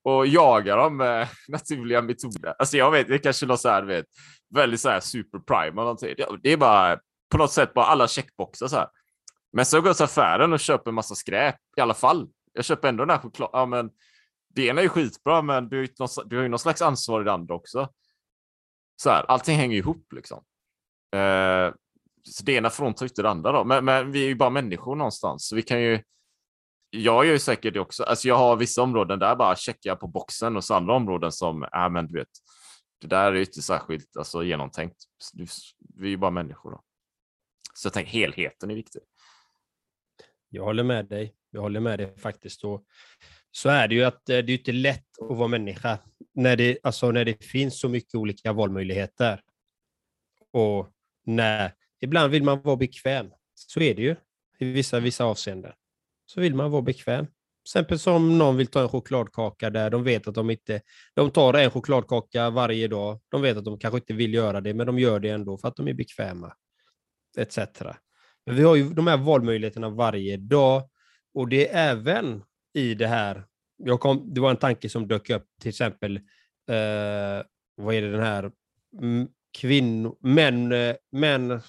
och 0.02 0.26
jagar 0.26 0.76
dem 0.76 0.96
med 0.96 1.28
naturliga 1.48 2.02
metoder. 2.02 2.54
Alltså 2.58 2.76
jag 2.76 2.90
vet, 2.90 3.08
det 3.08 3.18
kanske 3.18 3.46
är 3.46 3.56
så 3.56 3.68
här, 3.68 3.82
vet, 3.82 4.06
väldigt 4.54 4.80
så 4.80 4.88
här 4.88 5.00
super 5.00 5.38
prime 5.38 5.82
någonting. 5.82 6.14
Det 6.42 6.52
är 6.52 6.56
bara 6.56 6.98
på 7.30 7.38
något 7.38 7.52
sätt 7.52 7.74
bara 7.74 7.84
alla 7.84 8.08
checkboxar 8.08 8.68
så 8.68 8.76
här. 8.76 8.88
Men 9.52 9.66
så 9.66 9.80
går 9.80 9.88
jag 9.88 9.96
till 9.96 10.04
affären 10.04 10.52
och 10.52 10.60
köper 10.60 10.90
en 10.90 10.94
massa 10.94 11.14
skräp 11.14 11.56
i 11.76 11.80
alla 11.80 11.94
fall. 11.94 12.28
Jag 12.56 12.64
köper 12.64 12.88
ändå 12.88 13.04
den 13.04 13.10
här 13.10 13.18
chokladen. 13.18 13.50
Ja, 13.52 13.66
men 13.66 13.90
det 14.54 14.66
ena 14.66 14.80
är 14.80 14.82
ju 14.82 14.88
skitbra, 14.88 15.42
men 15.42 15.68
du, 15.68 15.86
du 16.24 16.36
har 16.36 16.42
ju 16.42 16.48
någon 16.48 16.58
slags 16.58 16.82
ansvar 16.82 17.20
i 17.20 17.24
det 17.24 17.32
andra 17.32 17.54
också. 17.54 17.88
Så 18.96 19.10
här, 19.10 19.24
allting 19.28 19.56
hänger 19.56 19.76
ihop 19.76 20.12
liksom. 20.12 20.44
Eh, 21.14 21.74
så 22.22 22.44
det 22.44 22.52
ena 22.52 22.70
fråntar 22.70 23.06
inte 23.06 23.22
det 23.22 23.30
andra 23.30 23.52
då. 23.52 23.64
Men, 23.64 23.84
men 23.84 24.12
vi 24.12 24.24
är 24.24 24.28
ju 24.28 24.34
bara 24.34 24.50
människor 24.50 24.96
någonstans, 24.96 25.48
så 25.48 25.56
vi 25.56 25.62
kan 25.62 25.80
ju 25.80 26.02
jag 26.90 27.26
gör 27.26 27.32
ju 27.32 27.38
säkert 27.38 27.74
det 27.74 27.80
också. 27.80 28.04
Alltså 28.04 28.28
jag 28.28 28.36
har 28.36 28.56
vissa 28.56 28.82
områden 28.82 29.18
där 29.18 29.36
bara 29.36 29.56
checkar 29.56 29.90
jag 29.90 30.00
på 30.00 30.06
boxen 30.06 30.56
och 30.56 30.64
så 30.64 30.74
andra 30.74 30.94
områden 30.94 31.32
som, 31.32 31.68
ja 31.72 31.88
men 31.88 32.06
du 32.06 32.18
vet, 32.18 32.28
det 33.00 33.06
där 33.06 33.32
är 33.32 33.40
inte 33.40 33.62
särskilt 33.62 34.16
alltså, 34.16 34.44
genomtänkt. 34.44 34.96
Vi 35.94 36.06
är 36.06 36.10
ju 36.10 36.16
bara 36.16 36.30
människor 36.30 36.70
då. 36.70 36.80
Så 37.74 37.86
jag 37.86 37.92
tänker 37.92 38.10
helheten 38.10 38.70
är 38.70 38.74
viktig. 38.74 39.02
Jag 40.48 40.64
håller 40.64 40.84
med 40.84 41.06
dig. 41.06 41.34
Jag 41.56 41.62
håller 41.62 41.80
med 41.80 41.98
dig 41.98 42.14
faktiskt. 42.18 42.64
Och 42.64 42.84
så 43.50 43.68
är 43.68 43.88
det 43.88 43.94
ju 43.94 44.04
att 44.04 44.28
eh, 44.28 44.38
det 44.38 44.52
är 44.52 44.58
inte 44.58 44.72
lätt 44.72 45.22
att 45.30 45.36
vara 45.36 45.48
människa 45.48 45.98
när 46.34 46.56
det, 46.56 46.78
alltså 46.82 47.10
när 47.10 47.24
det 47.24 47.44
finns 47.44 47.80
så 47.80 47.88
mycket 47.88 48.14
olika 48.14 48.52
valmöjligheter. 48.52 49.40
Och 50.52 50.88
när, 51.24 51.72
ibland 52.00 52.30
vill 52.30 52.42
man 52.42 52.62
vara 52.62 52.76
bekväm. 52.76 53.30
Så 53.54 53.80
är 53.80 53.94
det 53.94 54.02
ju 54.02 54.16
i 54.58 54.72
vissa, 54.72 55.00
vissa 55.00 55.24
avseenden 55.24 55.72
så 56.26 56.40
vill 56.40 56.54
man 56.54 56.70
vara 56.70 56.82
bekväm. 56.82 57.26
Till 57.26 57.32
exempel 57.70 57.98
som 57.98 58.38
någon 58.38 58.56
vill 58.56 58.66
ta 58.66 58.82
en 58.82 58.88
chokladkaka 58.88 59.70
där 59.70 59.90
de 59.90 60.04
vet 60.04 60.28
att 60.28 60.34
de 60.34 60.50
inte... 60.50 60.80
De 61.14 61.30
tar 61.30 61.54
en 61.54 61.70
chokladkaka 61.70 62.50
varje 62.50 62.88
dag. 62.88 63.20
De 63.28 63.42
vet 63.42 63.56
att 63.56 63.64
de 63.64 63.78
kanske 63.78 63.98
inte 63.98 64.12
vill 64.12 64.34
göra 64.34 64.60
det, 64.60 64.74
men 64.74 64.86
de 64.86 64.98
gör 64.98 65.20
det 65.20 65.28
ändå 65.28 65.58
för 65.58 65.68
att 65.68 65.76
de 65.76 65.88
är 65.88 65.94
bekväma. 65.94 66.52
Etc. 67.38 67.58
Men 68.46 68.56
vi 68.56 68.62
har 68.62 68.76
ju 68.76 68.94
de 68.94 69.06
här 69.06 69.16
valmöjligheterna 69.16 69.88
varje 69.90 70.36
dag 70.36 70.88
och 71.36 71.48
det 71.48 71.68
är 71.68 71.90
även 71.90 72.42
i 72.74 72.94
det 72.94 73.06
här. 73.06 73.44
Jag 73.76 74.00
kom, 74.00 74.34
det 74.34 74.40
var 74.40 74.50
en 74.50 74.56
tanke 74.56 74.88
som 74.88 75.08
dök 75.08 75.30
upp, 75.30 75.46
till 75.60 75.68
exempel, 75.68 76.16
eh, 76.70 77.44
vad 77.76 77.94
är 77.94 78.02
det 78.02 78.10
den 78.10 78.22
här, 78.22 78.50
kvinnor, 79.58 80.16
män, 80.20 80.72
eh, 80.72 80.96
män, 81.12 81.60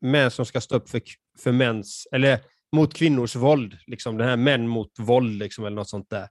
män 0.00 0.30
som 0.30 0.46
ska 0.46 0.60
stå 0.60 0.76
upp 0.76 0.88
för, 0.88 1.00
för 1.38 1.52
mäns, 1.52 2.08
eller 2.12 2.40
mot 2.72 2.94
kvinnors 2.94 3.36
våld, 3.36 3.78
liksom 3.86 4.18
den 4.18 4.28
här 4.28 4.36
män 4.36 4.68
mot 4.68 4.98
våld 4.98 5.38
liksom, 5.38 5.64
eller 5.64 5.76
något 5.76 5.88
sånt 5.88 6.10
där. 6.10 6.28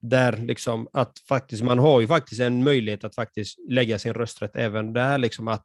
Där 0.00 0.36
liksom 0.36 0.88
att 0.92 1.18
faktiskt, 1.28 1.62
man 1.62 1.78
har 1.78 2.00
ju 2.00 2.06
faktiskt 2.06 2.40
en 2.40 2.64
möjlighet 2.64 3.04
att 3.04 3.14
faktiskt 3.14 3.58
lägga 3.68 3.98
sin 3.98 4.14
rösträtt 4.14 4.56
även 4.56 4.92
där, 4.92 5.18
liksom 5.18 5.48
att 5.48 5.64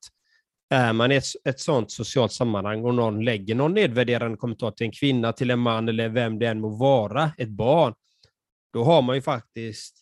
är 0.74 0.94
man 0.94 1.12
i 1.12 1.16
ett, 1.16 1.26
ett 1.46 1.60
sånt 1.60 1.92
socialt 1.92 2.32
sammanhang 2.32 2.86
och 2.86 2.96
någon 2.96 3.26
lägger 3.26 3.56
någon 3.56 3.74
nedvärderande 3.74 4.38
kommentar 4.38 4.72
till 4.72 4.86
en 4.86 4.92
kvinna, 4.92 5.34
till 5.34 5.52
en 5.52 5.60
man 5.60 5.90
eller 5.90 6.10
vem 6.10 6.40
det 6.40 6.48
än 6.48 6.60
må 6.60 6.70
vara, 6.70 7.32
ett 7.38 7.50
barn, 7.50 7.94
då 8.74 8.84
har 8.84 9.02
man 9.02 9.16
ju 9.16 9.22
faktiskt, 9.22 10.00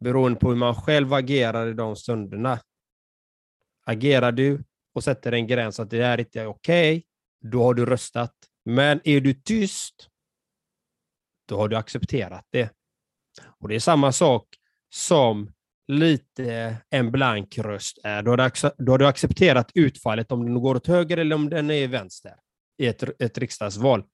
beroende 0.00 0.40
på 0.40 0.48
hur 0.48 0.56
man 0.56 0.74
själv 0.74 1.12
agerar 1.12 1.68
i 1.68 1.72
de 1.72 1.96
stunderna, 1.96 2.60
agerar 3.84 4.32
du 4.32 4.64
och 4.94 5.04
sätter 5.04 5.32
en 5.32 5.46
gräns 5.46 5.80
att 5.80 5.90
det 5.90 6.04
här 6.04 6.20
inte 6.20 6.40
är 6.40 6.46
okej, 6.46 6.96
okay, 6.96 7.02
då 7.50 7.62
har 7.62 7.74
du 7.74 7.86
röstat. 7.86 8.34
Men 8.64 9.00
är 9.04 9.20
du 9.20 9.34
tyst, 9.34 10.08
då 11.48 11.56
har 11.56 11.68
du 11.68 11.76
accepterat 11.76 12.46
det. 12.50 12.70
Och 13.60 13.68
det 13.68 13.74
är 13.74 13.80
samma 13.80 14.12
sak 14.12 14.46
som 14.90 15.52
lite 15.88 16.76
en 16.90 17.10
blank 17.10 17.58
röst 17.58 17.98
är. 18.04 18.22
Då 18.22 18.30
har, 18.30 18.36
du, 18.36 18.84
då 18.84 18.92
har 18.92 18.98
du 18.98 19.06
accepterat 19.06 19.70
utfallet 19.74 20.32
om 20.32 20.44
den 20.44 20.54
går 20.54 20.74
åt 20.74 20.86
höger 20.86 21.16
eller 21.16 21.36
om 21.36 21.50
den 21.50 21.70
är 21.70 21.88
vänster 21.88 22.34
i 22.78 22.86
ett, 22.86 23.22
ett 23.22 23.38
riksdagsval. 23.38 24.04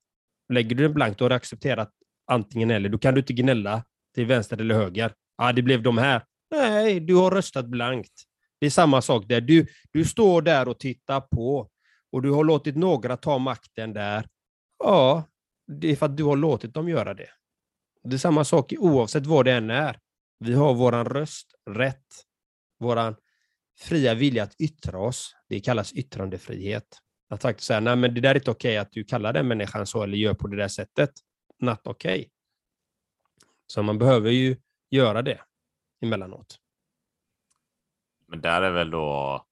Lägger 0.52 0.76
du 0.76 0.82
den 0.82 0.94
blank, 0.94 1.18
då 1.18 1.24
har 1.24 1.30
du 1.30 1.36
accepterat 1.36 1.90
antingen 2.30 2.70
eller. 2.70 2.88
Då 2.88 2.98
kan 2.98 3.14
du 3.14 3.20
inte 3.20 3.32
gnälla 3.32 3.84
till 4.14 4.26
vänster 4.26 4.60
eller 4.60 4.74
höger. 4.74 5.12
Ja, 5.36 5.48
ah, 5.48 5.52
det 5.52 5.62
blev 5.62 5.82
de 5.82 5.98
här. 5.98 6.22
Nej, 6.50 7.00
du 7.00 7.14
har 7.14 7.30
röstat 7.30 7.66
blankt. 7.66 8.12
Det 8.60 8.66
är 8.66 8.70
samma 8.70 9.02
sak 9.02 9.24
där. 9.28 9.40
Du, 9.40 9.66
du 9.92 10.04
står 10.04 10.42
där 10.42 10.68
och 10.68 10.78
tittar 10.78 11.20
på 11.20 11.68
och 12.12 12.22
du 12.22 12.30
har 12.30 12.44
låtit 12.44 12.76
några 12.76 13.16
ta 13.16 13.38
makten 13.38 13.92
där 13.92 14.26
Ja, 14.78 15.24
det 15.66 15.92
är 15.92 15.96
för 15.96 16.06
att 16.06 16.16
du 16.16 16.24
har 16.24 16.36
låtit 16.36 16.74
dem 16.74 16.88
göra 16.88 17.14
det. 17.14 17.28
Det 18.04 18.16
är 18.16 18.18
samma 18.18 18.44
sak 18.44 18.72
oavsett 18.78 19.26
vad 19.26 19.44
det 19.44 19.52
än 19.52 19.70
är. 19.70 19.98
Vi 20.38 20.54
har 20.54 20.74
våran 20.74 21.04
röst, 21.04 21.54
rätt, 21.70 22.06
våran 22.78 23.16
fria 23.78 24.14
vilja 24.14 24.42
att 24.42 24.60
yttra 24.60 24.98
oss. 24.98 25.36
Det 25.48 25.60
kallas 25.60 25.92
yttrandefrihet. 25.92 26.98
Att 27.30 27.42
faktiskt 27.42 27.66
säga, 27.66 27.80
nej 27.80 27.96
men 27.96 28.14
det 28.14 28.20
där 28.20 28.30
är 28.30 28.34
inte 28.34 28.50
okej 28.50 28.70
okay 28.70 28.76
att 28.76 28.92
du 28.92 29.04
kallar 29.04 29.32
den 29.32 29.48
människan 29.48 29.86
så 29.86 30.02
eller 30.02 30.16
gör 30.16 30.34
på 30.34 30.48
det 30.48 30.56
där 30.56 30.68
sättet. 30.68 31.10
Not 31.58 31.80
okej. 31.86 32.18
Okay. 32.18 32.30
Så 33.66 33.82
man 33.82 33.98
behöver 33.98 34.30
ju 34.30 34.56
göra 34.90 35.22
det 35.22 35.40
emellanåt. 36.02 36.58
Men 38.26 38.40
där 38.40 38.62
är 38.62 38.70
väl 38.70 38.90
då 38.90 39.44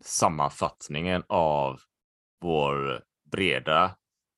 sammanfattningen 0.00 1.22
av 1.28 1.80
vår 2.40 3.04
breda 3.30 3.96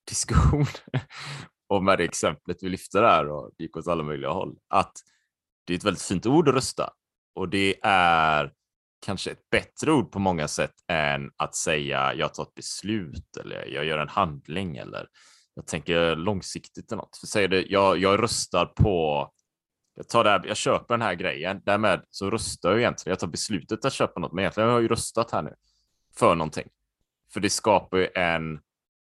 diskussion 0.09 0.67
och 1.69 1.85
med 1.85 1.99
det 1.99 2.05
exemplet 2.05 2.63
vi 2.63 2.69
lyfte 2.69 3.01
där 3.01 3.29
och 3.29 3.51
det 3.57 3.65
gick 3.65 3.77
åt 3.77 3.89
alla 3.89 4.03
möjliga 4.03 4.31
håll, 4.31 4.59
att 4.69 4.93
det 5.65 5.73
är 5.73 5.79
ett 5.79 5.85
väldigt 5.85 6.03
fint 6.03 6.27
ord 6.27 6.49
att 6.49 6.55
rösta 6.55 6.91
och 7.35 7.49
det 7.49 7.75
är 7.83 8.53
kanske 9.07 9.31
ett 9.31 9.51
bättre 9.51 9.93
ord 9.93 10.13
på 10.13 10.19
många 10.19 10.49
sätt 10.49 10.75
än 10.89 11.31
att 11.37 11.55
säga 11.55 12.15
jag 12.15 12.35
tar 12.35 12.43
ett 12.43 12.55
beslut 12.55 13.37
eller 13.41 13.67
jag 13.67 13.85
gör 13.85 13.99
en 13.99 14.09
handling 14.09 14.77
eller 14.77 15.07
jag 15.55 15.67
tänker 15.67 16.17
långsiktigt 16.17 16.93
eller 16.93 17.03
något. 17.03 17.17
För 17.17 17.27
säger 17.27 17.49
det, 17.49 17.63
jag, 17.63 17.99
jag 17.99 18.23
röstar 18.23 18.67
på 18.67 19.31
jag, 19.97 20.09
tar 20.09 20.25
det 20.25 20.31
här, 20.31 20.45
jag 20.47 20.57
köper 20.57 20.95
den 20.95 21.03
här 21.03 21.15
grejen, 21.15 21.61
därmed 21.65 22.05
så 22.11 22.31
röstar 22.31 22.71
jag 22.71 22.79
egentligen. 22.79 23.13
Jag 23.13 23.19
tar 23.19 23.27
beslutet 23.27 23.85
att 23.85 23.93
köpa 23.93 24.21
något, 24.21 24.33
men 24.33 24.43
egentligen 24.43 24.69
har 24.69 24.77
jag 24.77 24.83
ju 24.83 24.89
röstat 24.89 25.31
här 25.31 25.43
nu 25.43 25.55
för 26.17 26.35
någonting. 26.35 26.69
För 27.33 27.41
det 27.41 27.51
skapar 27.51 27.99
ju 27.99 28.09
en 28.15 28.61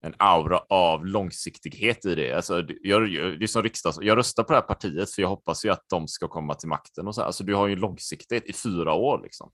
en 0.02 0.16
aura 0.18 0.60
av 0.70 1.06
långsiktighet 1.06 2.06
i 2.06 2.16
det. 2.16 2.34
Alltså, 2.34 2.66
jag, 2.82 3.02
det 3.12 3.46
är 3.46 3.48
som 3.48 3.64
riksdags, 3.64 3.98
jag 4.02 4.18
röstar 4.18 4.44
på 4.44 4.54
det 4.54 4.60
här 4.60 4.68
partiet 4.68 5.12
för 5.12 5.22
jag 5.22 5.30
hoppas 5.30 5.66
ju 5.66 5.70
att 5.70 5.86
de 5.90 6.08
ska 6.08 6.28
komma 6.28 6.56
till 6.56 6.70
makten 6.70 7.08
och 7.08 7.16
så. 7.16 7.22
Alltså, 7.22 7.44
du 7.44 7.56
har 7.56 7.68
ju 7.68 7.76
långsiktighet 7.76 8.46
i 8.46 8.54
fyra 8.54 8.94
år 8.94 9.22
liksom. 9.24 9.52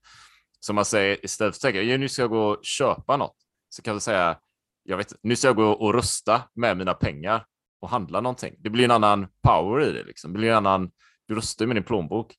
Så 0.60 0.74
man 0.74 0.86
säger 0.86 1.26
istället 1.26 1.56
för 1.58 1.68
att 1.68 1.74
tänka, 1.74 1.98
nu 1.98 2.10
ska 2.10 2.22
jag 2.22 2.32
gå 2.32 2.48
och 2.48 2.60
köpa 2.66 3.18
något, 3.18 3.36
så 3.70 3.82
kan 3.82 3.94
du 3.96 4.00
säga, 4.00 4.40
jag 4.84 4.98
vet, 4.98 5.14
nu 5.24 5.36
ska 5.36 5.48
jag 5.48 5.56
gå 5.56 5.70
och 5.70 5.94
rösta 5.94 6.42
med 6.54 6.78
mina 6.78 6.94
pengar 6.94 7.46
och 7.82 7.90
handla 7.90 8.22
någonting. 8.22 8.56
Det 8.60 8.70
blir 8.70 8.86
en 8.86 8.92
annan 8.92 9.28
power 9.44 9.90
i 9.90 9.92
det 9.92 10.04
liksom. 10.04 10.34
Det 10.34 10.38
blir 10.40 10.50
en 10.50 10.58
annan, 10.58 10.92
du 11.28 11.36
röstar 11.36 11.66
med 11.66 11.76
din 11.76 11.84
plånbok. 11.84 12.36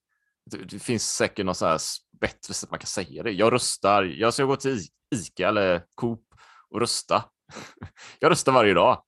Det, 0.50 0.56
det 0.56 0.78
finns 0.78 1.14
säkert 1.14 1.46
något 1.46 1.56
så 1.56 1.66
här 1.66 1.80
bättre 2.20 2.54
sätt 2.54 2.70
man 2.70 2.78
kan 2.78 2.86
säga 2.86 3.22
det. 3.22 3.30
Jag 3.30 3.52
röstar, 3.52 4.02
jag 4.02 4.34
ska 4.34 4.44
gå 4.44 4.56
till 4.56 4.80
Ica 5.14 5.48
eller 5.48 5.84
Coop 5.94 6.22
och 6.70 6.80
rösta 6.80 7.24
jag 8.18 8.30
röstar 8.30 8.52
varje 8.52 8.74
dag. 8.74 9.04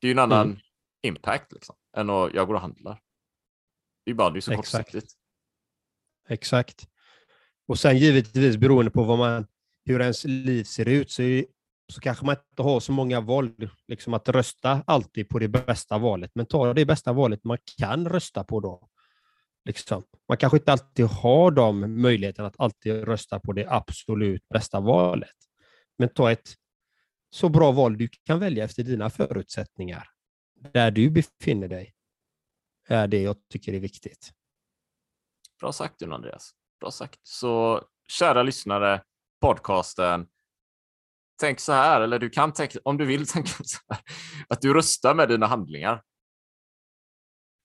Det 0.00 0.06
är 0.06 0.08
ju 0.08 0.12
en 0.12 0.18
annan 0.18 0.46
mm. 0.46 0.60
impact 1.02 1.52
liksom, 1.52 1.76
än 1.96 2.10
att 2.10 2.34
jag 2.34 2.46
går 2.46 2.54
och 2.54 2.60
handlar. 2.60 3.00
Det 4.04 4.10
är 4.10 4.14
bara 4.14 4.30
det 4.30 4.38
är 4.38 4.40
så 4.40 4.52
Exakt. 4.52 4.86
kortsiktigt. 4.86 5.12
Exakt. 6.28 6.88
Och 7.68 7.78
sen 7.78 7.98
givetvis 7.98 8.56
beroende 8.56 8.90
på 8.90 9.02
vad 9.02 9.18
man, 9.18 9.46
hur 9.84 10.00
ens 10.00 10.24
liv 10.24 10.64
ser 10.64 10.88
ut 10.88 11.10
så, 11.10 11.22
är, 11.22 11.44
så 11.92 12.00
kanske 12.00 12.26
man 12.26 12.36
inte 12.50 12.62
har 12.62 12.80
så 12.80 12.92
många 12.92 13.20
val, 13.20 13.50
liksom 13.88 14.14
att 14.14 14.28
rösta 14.28 14.82
alltid 14.86 15.28
på 15.28 15.38
det 15.38 15.48
bästa 15.48 15.98
valet. 15.98 16.30
Men 16.34 16.46
ta 16.46 16.74
det 16.74 16.84
bästa 16.84 17.12
valet 17.12 17.44
man 17.44 17.58
kan 17.78 18.08
rösta 18.08 18.44
på 18.44 18.60
då. 18.60 18.88
Liksom. 19.64 20.04
Man 20.28 20.38
kanske 20.38 20.58
inte 20.58 20.72
alltid 20.72 21.06
har 21.06 21.50
de 21.50 22.02
möjligheterna 22.02 22.48
att 22.48 22.60
alltid 22.60 23.04
rösta 23.04 23.40
på 23.40 23.52
det 23.52 23.66
absolut 23.68 24.48
bästa 24.48 24.80
valet. 24.80 25.36
Men 25.98 26.08
ta 26.08 26.32
ett 26.32 26.54
så 27.30 27.48
bra 27.48 27.72
val 27.72 27.98
du 27.98 28.08
kan 28.08 28.40
välja 28.40 28.64
efter 28.64 28.82
dina 28.82 29.10
förutsättningar. 29.10 30.08
Där 30.72 30.90
du 30.90 31.10
befinner 31.10 31.68
dig 31.68 31.94
är 32.88 33.08
det 33.08 33.22
jag 33.22 33.36
tycker 33.48 33.72
är 33.72 33.80
viktigt. 33.80 34.32
Bra 35.60 35.72
sagt 35.72 36.02
Jon 36.02 36.12
Andreas. 36.12 36.50
Bra 36.80 36.90
sagt. 36.90 37.20
Så 37.22 37.82
kära 38.08 38.42
lyssnare, 38.42 39.02
podcasten. 39.40 40.26
Tänk 41.40 41.60
så 41.60 41.72
här, 41.72 42.00
eller 42.00 42.18
du 42.18 42.30
kan 42.30 42.52
tänka, 42.52 42.78
om 42.84 42.96
du 42.96 43.04
vill 43.04 43.26
tänka 43.28 43.52
så 43.64 43.78
här, 43.88 44.00
att 44.48 44.60
du 44.60 44.74
röstar 44.74 45.14
med 45.14 45.28
dina 45.28 45.46
handlingar. 45.46 46.02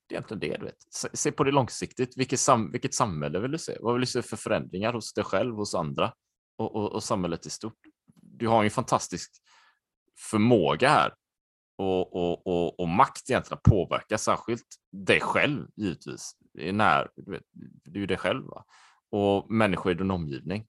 Det 0.07 0.15
är 0.15 0.17
egentligen 0.17 0.39
det, 0.39 0.57
du 0.57 0.65
vet. 0.65 0.93
Se, 0.93 1.09
se 1.13 1.31
på 1.31 1.43
det 1.43 1.51
långsiktigt. 1.51 2.17
Vilket, 2.17 2.39
sam, 2.39 2.71
vilket 2.71 2.93
samhälle 2.93 3.39
vill 3.39 3.51
du 3.51 3.57
se? 3.57 3.77
Vad 3.79 3.93
vill 3.93 4.01
du 4.01 4.07
se 4.07 4.21
för 4.21 4.37
förändringar 4.37 4.93
hos 4.93 5.13
dig 5.13 5.23
själv, 5.23 5.55
hos 5.55 5.75
andra 5.75 6.13
och, 6.57 6.75
och, 6.75 6.91
och 6.91 7.03
samhället 7.03 7.45
i 7.45 7.49
stort? 7.49 7.77
Du 8.15 8.47
har 8.47 8.63
ju 8.63 8.67
en 8.67 8.71
fantastisk 8.71 9.31
förmåga 10.31 10.89
här 10.89 11.13
och, 11.77 12.15
och, 12.15 12.47
och, 12.47 12.79
och 12.79 12.89
makt 12.89 13.29
egentligen 13.29 13.57
att 13.57 13.63
påverka 13.63 14.17
särskilt 14.17 14.67
dig 14.91 15.19
själv 15.19 15.67
givetvis. 15.75 16.35
När, 16.53 17.09
du, 17.15 17.31
vet, 17.31 17.43
det 17.83 17.97
är 17.97 18.01
ju 18.01 18.07
dig 18.07 18.17
själv 18.17 18.45
va? 18.45 18.65
och 19.11 19.51
människor 19.51 19.91
i 19.91 19.95
din 19.95 20.11
omgivning. 20.11 20.67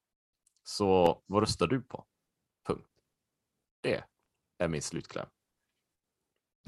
Så 0.64 1.22
vad 1.26 1.42
röstar 1.42 1.66
du 1.66 1.80
på? 1.80 2.06
Punkt. 2.66 2.88
Det 3.80 4.04
är 4.58 4.68
min 4.68 4.82
slutkläm. 4.82 5.26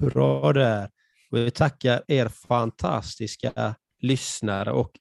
Bra 0.00 0.52
där. 0.52 0.90
Vi 1.30 1.50
tackar 1.50 2.04
er 2.08 2.28
fantastiska 2.28 3.74
lyssnare 3.98 4.72
och 4.72 4.98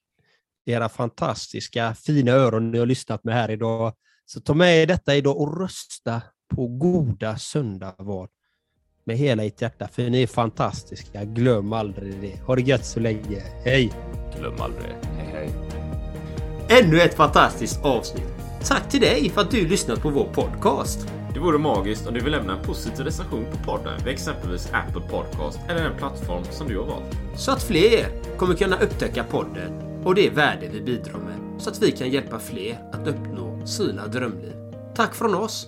era 0.66 0.90
fantastiska 0.90 1.96
fina 1.96 2.32
öron 2.32 2.72
ni 2.72 2.80
har 2.80 2.86
lyssnat 2.86 3.24
med 3.24 3.36
här 3.36 3.52
idag. 3.52 3.94
Så 4.26 4.42
ta 4.42 4.54
med 4.54 4.82
er 4.82 4.88
detta 4.88 5.16
idag 5.16 5.38
och 5.38 5.60
rösta 5.60 6.22
på 6.56 6.68
goda 6.68 7.38
sunda 7.38 7.96
val 7.98 8.28
med 9.06 9.18
hela 9.18 9.44
ert 9.44 9.62
hjärta, 9.62 9.88
för 9.88 10.10
ni 10.10 10.24
är 10.24 10.28
fantastiska. 10.28 11.24
Glöm 11.24 11.74
aldrig 11.74 12.22
det. 12.22 12.40
Ha 12.46 12.56
det 12.56 12.62
gött 12.62 12.86
så 12.86 13.00
länge. 13.00 13.44
Hej! 13.66 13.94
Glöm 14.40 14.62
aldrig 14.62 14.84
det. 14.84 15.08
Hej 15.08 15.30
hej. 15.32 15.50
Ännu 16.84 17.02
ett 17.02 17.14
fantastiskt 17.14 17.86
avsnitt. 17.86 18.34
Tack 18.64 18.90
till 18.90 19.02
dig 19.02 19.30
för 19.30 19.42
att 19.42 19.52
du 19.52 19.68
lyssnat 19.68 20.02
på 20.02 20.10
vår 20.10 20.26
podcast. 20.26 21.08
Det 21.34 21.40
vore 21.40 21.58
magiskt 21.58 22.08
om 22.08 22.14
du 22.14 22.20
vill 22.20 22.32
lämna 22.32 22.58
en 22.58 22.64
positiv 22.64 23.06
recension 23.06 23.46
på 23.52 23.58
podden 23.72 23.98
vid 23.98 24.14
exempelvis 24.14 24.70
Apple 24.74 25.02
Podcast 25.10 25.60
eller 25.70 25.84
den 25.84 25.98
plattform 25.98 26.44
som 26.52 26.68
du 26.68 26.78
har 26.78 26.86
valt. 26.86 27.18
Så 27.36 27.52
att 27.52 27.64
fler 27.64 28.06
kommer 28.38 28.56
kunna 28.56 28.80
upptäcka 28.80 29.24
podden 29.24 29.72
och 30.04 30.16
det 30.16 30.30
värde 30.30 30.70
vi 30.74 30.82
bidrar 30.82 31.20
med. 31.20 31.62
Så 31.62 31.70
att 31.70 31.82
vi 31.82 31.92
kan 31.92 32.10
hjälpa 32.10 32.40
fler 32.40 32.78
att 32.92 33.08
uppnå 33.08 33.66
sina 33.66 34.08
drömliv. 34.08 34.54
Tack 34.96 35.16
från 35.16 35.36
oss. 35.36 35.68